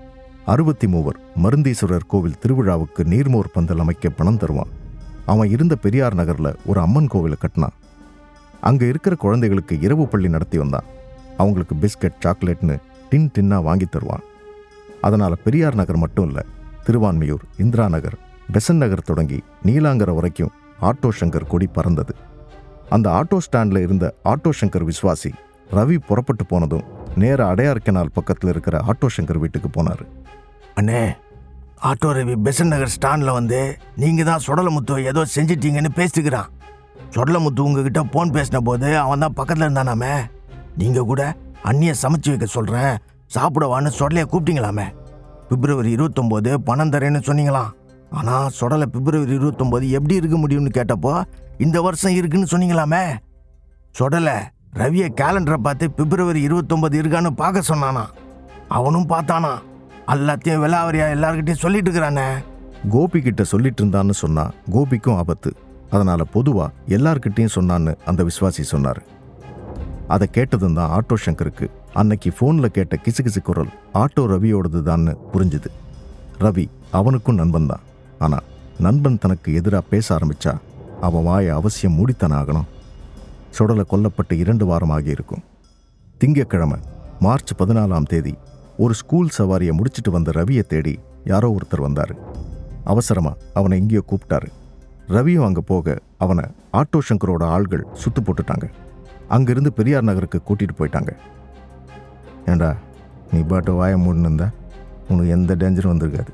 அறுபத்தி 0.52 0.86
மூவர் 0.86 1.18
மருந்தீஸ்வரர் 1.42 2.06
கோவில் 2.06 2.40
திருவிழாவுக்கு 2.42 3.02
நீர்மோர் 3.12 3.48
பந்தல் 3.52 3.82
அமைக்க 3.82 4.08
பணம் 4.08 4.38
தருவான். 4.40 4.72
அவன் 5.32 5.48
இருந்த 5.54 5.74
பெரியார் 5.84 6.16
நகரில் 6.20 6.48
ஒரு 6.70 6.78
அம்மன் 6.80 7.08
கோவிலை 7.12 7.36
கட்டினான். 7.42 7.76
அங்கே 8.68 8.86
இருக்கிற 8.92 9.14
குழந்தைகளுக்கு 9.22 9.74
இரவு 9.86 10.04
பள்ளி 10.06 10.28
நடத்தி 10.28 10.58
வந்தான். 10.58 10.88
அவங்களுக்கு 11.42 11.74
பிஸ்கட் 11.82 12.18
சாக்லேட்னு 12.24 12.76
டின் 13.10 13.30
டின்னாக 13.34 13.66
வாங்கி 13.68 13.86
தருவான். 13.94 14.24
அதனால் 15.00 15.36
பெரியார் 15.44 15.78
நகர் 15.80 16.02
மட்டும் 16.04 16.26
இல்லை 16.26 16.44
திருவான்மையூர் 16.86 17.46
இந்திரா 17.64 17.86
நகர் 17.94 18.16
பெசன் 18.56 18.82
நகர் 18.82 19.08
தொடங்கி 19.10 19.38
நீலாங்கர 19.68 20.12
வரைக்கும் 20.18 20.52
ஆட்டோ 20.90 21.10
சங்கர் 21.20 21.50
கொடி 21.52 21.68
பறந்தது. 21.78 22.14
அந்த 22.96 23.06
ஆட்டோ 23.20 23.38
ஸ்டாண்டில் 23.46 23.84
இருந்த 23.86 24.06
ஆட்டோ 24.32 24.52
சங்கர் 24.60 24.86
விஸ்வாசி 24.90 25.32
ரவி 25.70 25.96
புறப்பட்டு 26.08 26.46
போனதும் 26.46 26.84
நேர 27.22 27.40
அடையார் 27.46 27.84
கெனால் 27.86 28.14
பக்கத்தில் 28.18 28.50
இருக்கிற 28.50 28.76
ஆட்டோ 28.90 29.08
சங்கர் 29.16 29.42
வீட்டுக்கு 29.44 29.70
போனார். 29.76 30.04
அண்ணே 30.78 31.00
ஆட்டோ 31.88 32.08
ரவி 32.16 32.34
பெசன் 32.44 32.72
நகர் 32.72 32.92
ஸ்டாண்டில் 32.94 33.36
வந்து 33.36 33.58
நீங்கள் 34.02 34.26
தான் 34.28 34.42
சுடலமுத்து 34.46 34.94
ஏதோ 35.10 35.22
செஞ்சிட்டீங்கன்னு 35.34 35.90
பேசிக்கிறான். 35.98 36.48
சுடலமுத்து 37.14 37.60
உங்ககிட்ட 37.66 38.00
ஃபோன் 38.12 38.32
பேசின 38.36 38.60
போது 38.68 38.88
அவன் 39.02 39.22
தான் 39.24 39.36
பக்கத்தில் 39.38 39.66
இருந்தானாமே. 39.66 40.14
நீங்கள் 40.80 41.08
கூட 41.10 41.22
அண்ணியை 41.70 41.94
சமைச்சு 42.02 42.30
வைக்க 42.32 42.46
சொல்கிறேன் 42.56 42.94
சாப்பிடவான்னு 43.34 43.90
சுடலையை 43.98 44.26
கூப்பிட்டீங்களாமே. 44.32 44.86
பிப்ரவரி 45.50 45.90
இருபத்தொம்போது 45.96 46.50
பணம் 46.68 46.92
தரேன்னு 46.94 47.20
சொன்னீங்களாம். 47.28 47.70
ஆனால் 48.18 48.48
சுடலை 48.58 48.88
பிப்ரவரி 48.94 49.32
இருபத்தொம்போது 49.38 49.84
எப்படி 49.98 50.16
இருக்க 50.20 50.38
முடியும்னு 50.44 50.72
கேட்டப்போ 50.78 51.14
இந்த 51.66 51.78
வருஷம் 51.86 52.16
இருக்குன்னு 52.18 52.52
சொன்னீங்களாமே. 52.54 53.04
சுடலை 53.98 54.36
ரவியை 54.80 55.08
கேலண்டரை 55.20 55.60
பார்த்து 55.66 55.86
பிப்ரவரி 56.00 56.40
இருபத்தொம்போது 56.48 56.94
இருக்கான்னு 57.02 57.32
பார்க்க 57.42 57.70
சொன்னானா 57.70 58.04
அவனும் 58.78 59.08
பார்த்தானா 59.14 59.52
எல்லாத்தையும் 60.12 60.62
விலாவரியா 60.64 61.06
எல்லார்கிட்டையும் 61.14 61.62
சொல்லிட்டு 61.64 61.90
இருக்கிறானே 61.90 62.26
கோபி 62.90 63.20
கிட்ட 63.20 63.44
சொல்லிட்டு 63.44 63.84
இருந்தான்னு 63.84 64.10
சொன்னா 64.10 64.50
கோபிக்கும் 64.70 65.16
ஆபத்து. 65.16 65.50
அதனால 65.90 66.24
பொதுவா 66.34 66.66
எல்லார்கிட்டையும் 66.88 67.54
சொன்னான்னு 67.54 67.92
அந்த 68.04 68.20
விஸ்வாசி 68.24 68.64
சொன்னார். 68.72 69.02
அதை 70.08 70.26
கேட்டதும் 70.30 70.74
தான் 70.74 70.92
ஆட்டோ 70.96 71.16
சங்கருக்கு 71.24 71.66
அன்னைக்கு 71.92 72.30
ஃபோன்ல 72.38 72.66
கேட்ட 72.66 72.96
கிசுகிசு 73.04 73.42
குரல் 73.42 73.72
ஆட்டோ 73.94 74.24
ரவியோடது 74.32 74.80
தான்னு 74.88 75.12
புரிஞ்சுது. 75.32 75.70
ரவி 76.40 76.66
அவனுக்கும் 76.90 77.34
நண்பன் 77.34 77.66
தான். 77.66 77.84
ஆனா 78.18 78.38
நண்பன் 78.78 79.18
தனக்கு 79.18 79.54
எதிராக 79.54 79.84
பேச 79.90 80.06
ஆரம்பிச்சா 80.16 80.54
அவன் 81.00 81.22
வாயை 81.22 81.50
அவசியம் 81.50 81.96
மூடித்தன 81.98 82.36
ஆகணும். 82.40 82.68
சுடலை 83.50 83.84
கொல்லப்பட்டு 83.90 84.32
இரண்டு 84.32 84.66
வாரம் 84.66 84.90
ஆகியிருக்கும். 84.90 85.44
திங்கட்கிழமை 86.18 86.78
மார்ச் 87.20 87.52
பதினாலாம் 87.58 88.10
தேதி 88.12 88.34
ஒரு 88.76 88.94
ஸ்கூல் 88.94 89.28
சவாரியை 89.38 89.72
முடிச்சிட்டு 89.72 90.10
வந்த 90.10 90.30
ரவியை 90.30 90.62
தேடி 90.62 90.98
யாரோ 91.24 91.56
ஒருத்தர் 91.56 91.80
வந்தார். 91.80 92.14
அவசரமாக 92.84 93.38
அவனை 93.54 93.78
எங்கேயோ 93.78 94.02
கூப்பிட்டாரு. 94.10 94.48
ரவியும் 95.08 95.44
அங்கே 95.44 95.60
போக 95.66 95.96
அவனை 96.18 96.44
ஆட்டோ 96.72 96.98
சங்கரோட 97.08 97.44
ஆள்கள் 97.56 97.84
சுத்து 98.02 98.20
போட்டுட்டாங்க. 98.24 98.70
அங்கிருந்து 99.28 99.72
பெரியார் 99.72 100.02
நகருக்கு 100.02 100.40
கூட்டிகிட்டு 100.48 100.78
போயிட்டாங்க. 100.78 101.12
ஏண்டா 102.46 102.76
நீ 103.32 103.40
பாட்டு 103.40 103.72
வாய 103.72 103.96
மூடினு 103.96 104.52
உனக்கு 105.08 105.28
எந்த 105.28 105.54
டேஞ்சரும் 105.54 105.92
வந்திருக்காது. 105.94 106.32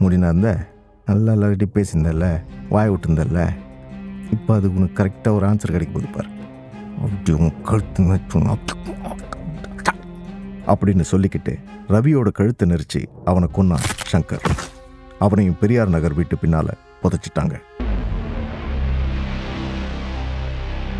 மூடினா 0.00 0.28
இருந்த? 0.28 0.66
நல்லா 1.06 1.32
எல்லார்கிட்டையும் 1.32 1.74
பேசியிருந்தல்ல? 1.74 2.40
வாயை 2.68 2.94
விட்டுருந்தல்ல? 2.94 3.48
இப்போ 4.30 4.54
அதுக்கு 4.54 4.78
உனக்கு 4.78 5.04
கரெக்டாக 5.04 5.34
ஒரு 5.34 5.46
ஆன்சர் 5.46 5.74
கிடைக்க 5.76 5.92
போது 5.94 6.06
பாரு. 6.06 6.28
அப்படி 7.02 7.32
உன் 7.38 7.62
கழுத்து 7.62 8.02
அப்படின்னு 10.68 11.04
சொல்லிக்கிட்டு 11.10 11.54
ரவியோட 11.88 12.30
கழுத்தை 12.30 12.70
நெரிச்சு 12.70 13.00
அவனை 13.24 13.48
கொன்னான் 13.52 13.86
சங்கர். 14.12 14.44
அவனையும் 15.18 15.58
பெரியார் 15.60 15.88
நகர் 15.88 16.14
வீட்டு 16.14 16.36
பின்னால 16.36 16.68
புதைச்சிட்டாங்க. 17.02 17.54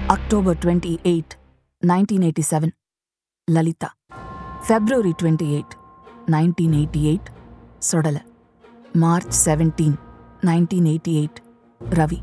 October 0.06 0.56
twenty 0.64 0.92
eight 1.04 1.34
nineteen 1.86 2.24
eighty 2.26 2.44
seven. 2.50 2.74
Lalitha. 3.44 3.90
February 4.68 5.12
twenty 5.22 5.48
eight 5.56 5.74
nineteen 6.26 6.76
eighty 6.78 7.02
eight 7.10 7.28
Sudalai. 7.90 8.22
March 8.92 9.48
seventeen 9.48 9.98
nineteen 10.40 10.88
eighty 10.92 11.14
eight 11.20 11.38
Ravi. 11.90 12.18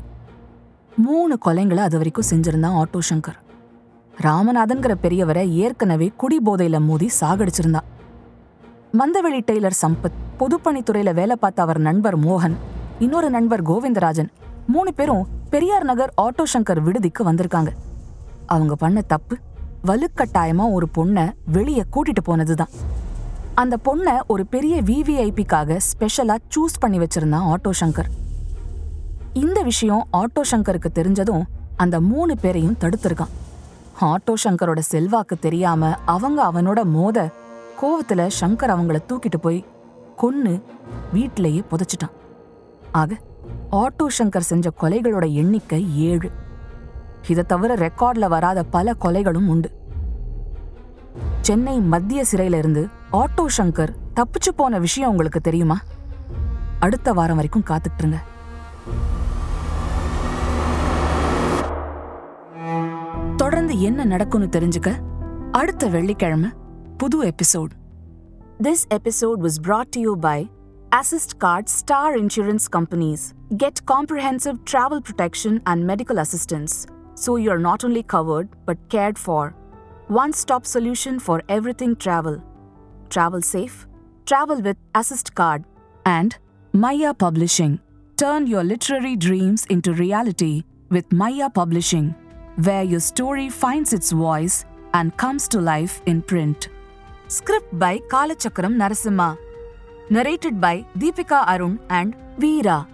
மூணு 0.96 1.38
கொலைங்களை 1.46 1.76
அது 1.76 1.96
வரைக்கும் 1.96 2.24
செஞ்சிருந்தான் 2.30 2.82
ஆட்டோ 2.82 2.98
சங்கர். 3.10 3.38
ராமநாதன்கிற 4.20 4.94
பெரியவரை 5.02 5.50
ஏற்கனவே 5.50 6.12
குடிபோதையில 6.18 6.80
மோதி 6.80 7.08
சாகடிச்சிருந்தான் 7.20 7.88
மந்தவெளி 8.92 9.40
டெய்லர் 9.50 9.78
சம்பத் 9.82 10.18
பொதுப்பணித்துறையில 10.38 11.14
வேலை 11.14 11.36
பார்த்த 11.36 11.62
அவர் 11.62 11.78
நண்பர் 11.78 12.18
மோகன் 12.18 12.54
இன்னொரு 12.98 13.30
நண்பர் 13.30 13.62
கோவிந்தராஜன் 13.62 14.28
மூணு 14.66 14.94
பேரும் 14.94 15.26
பெரியார் 15.50 15.84
நகர் 15.84 16.12
ஆட்டோ 16.22 16.42
சங்கர் 16.54 16.82
விடுதிக்கு 16.82 17.24
வந்திருக்காங்க. 17.24 17.68
அவங்க 18.46 18.74
பண்ண 18.74 19.00
தப்பு 19.00 19.36
வலுக்கட்டாயமா 19.86 20.72
ஒரு 20.72 20.86
பொண்ணை 20.98 21.32
வெளியே 21.46 21.84
கூட்டிட்டு 21.92 22.22
போனதுதான். 22.24 22.72
அந்த 23.54 23.76
பொண்ணை 23.84 24.12
ஒரு 24.26 24.46
பெரிய 24.46 24.82
விவிஐபிக்காக 24.82 25.78
ஸ்பெஷலா 25.88 26.36
சூஸ் 26.56 26.80
பண்ணி 26.80 26.98
வச்சிருந்தான் 26.98 27.54
ஆட்டோ 27.54 27.70
சங்கர் 27.80 28.10
இந்த 29.32 29.62
விஷயம் 29.62 30.06
ஆட்டோ 30.12 30.40
சங்கருக்கு 30.50 30.86
தெரிஞ்சதும் 30.94 31.42
அந்த 31.76 32.00
மூணு 32.00 32.38
பேரையும் 32.38 32.76
தடுத்திருக்கான். 32.80 33.32
ஆட்டோ 34.00 34.32
சங்கரோட 34.44 34.78
செல்வாக்கு 34.78 35.38
தெரியாம 35.38 35.94
அவங்க 36.04 36.52
அவனோட 36.52 36.84
மோத 36.84 37.30
கோவத்துல 37.82 38.30
சங்கர் 38.40 38.72
அவங்கள 38.74 38.98
தூக்கிட்டு 39.08 39.38
போய் 39.40 39.64
கொன்னு 40.22 40.62
வீட்டிலேயே 41.12 41.62
புதைச்சிட்டான். 41.70 42.14
ஆக 42.92 43.18
ஆட்டோ 43.72 44.06
சங்கர் 44.18 44.48
செஞ்ச 44.50 44.70
கொலைகளோட 44.80 45.32
எண்ணிக்கை 45.32 45.98
ஏழு. 45.98 46.30
இதை 47.28 47.44
தவிர 47.44 47.74
ரெக்கார்ட்ல 47.74 48.28
வராத 48.28 48.62
பல 48.62 48.94
கொலைகளும் 49.00 49.48
உண்டு. 49.48 49.70
சென்னை 51.40 51.80
மத்திய 51.80 52.24
சிறையில 52.30 52.58
இருந்து 52.58 52.88
ஆட்டோ 53.12 53.44
சங்கர் 53.58 53.92
தப்பிச்சு 54.14 54.52
போன 54.56 54.78
விஷயம் 54.78 55.10
உங்களுக்கு 55.10 55.40
தெரியுமா? 55.40 55.78
அடுத்த 56.78 57.12
வாரம் 57.12 57.34
வரைக்கும் 57.34 57.68
காத்துக்கிட்டுருங்க 57.68 58.18
தொடர்ந்து 63.37 63.73
என்ன 63.81 64.05
நடக்கும்னு 64.05 64.47
தெரிஞ்சுக்க 64.55 64.89
அடுத்த 65.59 65.87
வெள்ளிக்கிழமை 65.87 66.49
புது 66.97 67.19
episode 67.31 67.71
This 68.67 68.81
episode 68.97 69.39
was 69.45 69.55
brought 69.67 69.89
to 69.95 69.99
you 70.05 70.11
by 70.25 70.39
Assist 70.91 71.31
Card 71.43 71.65
Star 71.79 72.09
Insurance 72.15 72.65
Companies. 72.75 73.21
Get 73.57 73.75
comprehensive 73.93 74.57
travel 74.71 74.99
protection 75.07 75.53
and 75.65 75.87
medical 75.91 76.17
assistance 76.25 76.73
so 77.15 77.37
you're 77.43 77.63
not 77.69 77.83
only 77.87 78.03
covered 78.15 78.49
but 78.67 78.77
cared 78.89 79.17
for. 79.25 79.43
One 80.21 80.33
stop 80.33 80.65
solution 80.75 81.15
for 81.27 81.37
everything 81.57 81.95
travel. 82.05 82.37
Travel 83.09 83.41
safe, 83.41 83.77
travel 84.25 84.61
with 84.61 84.77
Assist 85.01 85.29
Card. 85.33 85.61
And 86.05 86.31
Maya 86.73 87.13
Publishing. 87.25 87.73
Turn 88.17 88.45
your 88.47 88.63
literary 88.63 89.15
dreams 89.27 89.65
into 89.75 89.93
reality 90.05 90.53
with 90.89 91.11
Maya 91.11 91.49
Publishing, 91.49 92.07
where 92.56 92.82
your 92.82 93.00
story 93.00 93.48
finds 93.48 93.92
its 93.92 94.10
voice 94.12 94.64
and 94.94 95.16
comes 95.16 95.46
to 95.48 95.60
life 95.60 96.00
in 96.06 96.22
print. 96.22 96.68
Script 97.28 97.78
by 97.78 97.98
Kalachakram 98.10 98.76
Narasimha. 98.76 99.36
Narrated 100.10 100.60
by 100.60 100.86
Deepika 100.96 101.46
Arun 101.48 101.78
and 101.90 102.14
Veera. 102.38 102.86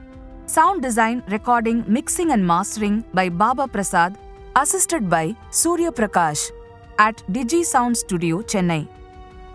Sound 0.47 0.83
design, 0.83 1.23
recording, 1.29 1.85
mixing, 1.87 2.33
and 2.33 2.47
mastering 2.47 3.05
by 3.15 3.29
Baba 3.29 3.69
Prasad, 3.69 4.17
assisted 4.57 5.09
by 5.09 5.37
Surya 5.51 5.93
Prakash 5.93 6.51
at 6.99 7.23
Digi 7.31 7.65
Sound 7.65 7.97
Studio, 7.97 8.43
Chennai. 8.43 8.89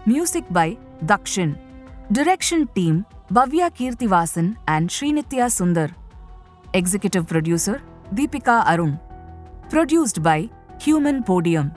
Music 0.06 0.46
by 0.50 0.78
Dakshin. 1.06 1.58
Direction 2.12 2.67
team 2.67 3.06
Bhavya 3.32 3.70
Kirtivasan 3.70 4.56
and 4.67 4.89
Srinitya 4.89 5.50
Sundar. 5.58 5.93
Executive 6.74 7.28
producer 7.28 7.82
Deepika 8.13 8.63
Arun. 8.65 9.00
Produced 9.69 10.23
by 10.23 10.49
Human 10.80 11.23
Podium. 11.23 11.73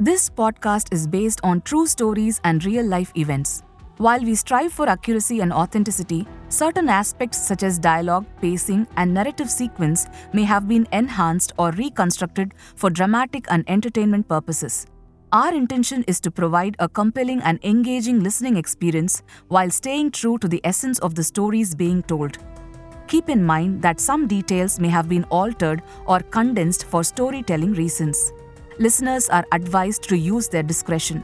This 0.00 0.30
podcast 0.30 0.90
is 0.94 1.06
based 1.06 1.40
on 1.44 1.60
true 1.60 1.86
stories 1.86 2.40
and 2.42 2.64
real 2.64 2.86
life 2.86 3.12
events. 3.14 3.64
While 3.98 4.24
we 4.24 4.34
strive 4.34 4.72
for 4.72 4.88
accuracy 4.88 5.40
and 5.40 5.52
authenticity, 5.52 6.26
certain 6.48 6.88
aspects 6.88 7.36
such 7.36 7.64
as 7.64 7.78
dialogue, 7.78 8.24
pacing, 8.40 8.86
and 8.96 9.12
narrative 9.12 9.50
sequence 9.50 10.06
may 10.32 10.44
have 10.44 10.66
been 10.66 10.88
enhanced 10.90 11.52
or 11.58 11.72
reconstructed 11.72 12.54
for 12.76 12.88
dramatic 12.88 13.44
and 13.50 13.62
entertainment 13.68 14.26
purposes. 14.26 14.86
Our 15.32 15.54
intention 15.54 16.04
is 16.08 16.18
to 16.20 16.30
provide 16.30 16.76
a 16.78 16.88
compelling 16.88 17.42
and 17.42 17.62
engaging 17.62 18.20
listening 18.20 18.56
experience 18.56 19.22
while 19.48 19.68
staying 19.70 20.12
true 20.12 20.38
to 20.38 20.48
the 20.48 20.62
essence 20.64 20.98
of 21.00 21.14
the 21.14 21.24
stories 21.24 21.74
being 21.74 22.02
told. 22.04 22.38
Keep 23.08 23.28
in 23.28 23.44
mind 23.44 23.82
that 23.82 24.00
some 24.00 24.26
details 24.26 24.78
may 24.80 24.88
have 24.88 25.08
been 25.08 25.24
altered 25.24 25.82
or 26.06 26.20
condensed 26.20 26.84
for 26.84 27.04
storytelling 27.04 27.72
reasons. 27.72 28.32
Listeners 28.78 29.28
are 29.28 29.44
advised 29.52 30.02
to 30.04 30.16
use 30.16 30.48
their 30.48 30.62
discretion. 30.62 31.22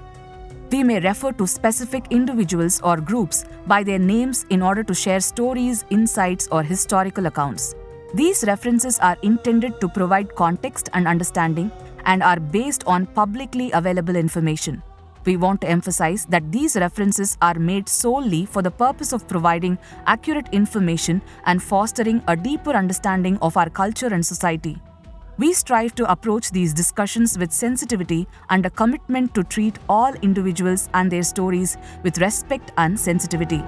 We 0.71 0.83
may 0.83 1.01
refer 1.01 1.33
to 1.33 1.47
specific 1.47 2.05
individuals 2.11 2.81
or 2.83 2.99
groups 2.99 3.47
by 3.67 3.83
their 3.83 3.99
names 3.99 4.45
in 4.51 4.61
order 4.61 4.83
to 4.83 4.95
share 4.95 5.21
stories, 5.21 5.85
insights, 5.89 6.47
or 6.53 6.63
historical 6.63 7.25
accounts. 7.25 7.75
These 8.13 8.45
references 8.47 8.99
are 8.99 9.17
intended 9.23 9.81
to 9.81 9.89
provide 9.89 10.35
context 10.35 10.91
and 10.93 11.09
understanding 11.09 11.73
and 12.05 12.23
are 12.23 12.39
based 12.39 12.85
on 12.87 13.07
publicly 13.07 13.71
available 13.73 14.17
information. 14.17 14.83
We 15.25 15.37
want 15.37 15.61
to 15.63 15.69
emphasize 15.69 16.27
that 16.27 16.51
these 16.51 16.77
references 16.77 17.37
are 17.43 17.55
made 17.55 17.89
solely 17.89 18.47
for 18.47 18.63
the 18.63 18.71
purpose 18.71 19.13
of 19.13 19.29
providing 19.29 19.79
accurate 20.07 20.49
information 20.53 21.23
and 21.47 21.63
fostering 21.63 22.23
a 22.29 22.37
deeper 22.37 22.73
understanding 22.73 23.39
of 23.43 23.57
our 23.57 23.71
culture 23.71 24.09
and 24.09 24.25
society. 24.25 24.81
We 25.39 25.53
strive 25.53 25.95
to 25.95 26.11
approach 26.11 26.51
these 26.51 26.75
discussions 26.75 27.39
with 27.39 27.53
sensitivity 27.53 28.27
and 28.51 28.67
a 28.67 28.71
commitment 28.71 29.35
to 29.35 29.45
treat 29.45 29.79
all 29.89 30.13
individuals 30.15 30.89
and 30.95 31.13
their 31.13 31.23
stories 31.23 31.77
with 32.03 32.19
respect 32.19 32.73
and 32.77 32.99
sensitivity. 32.99 33.63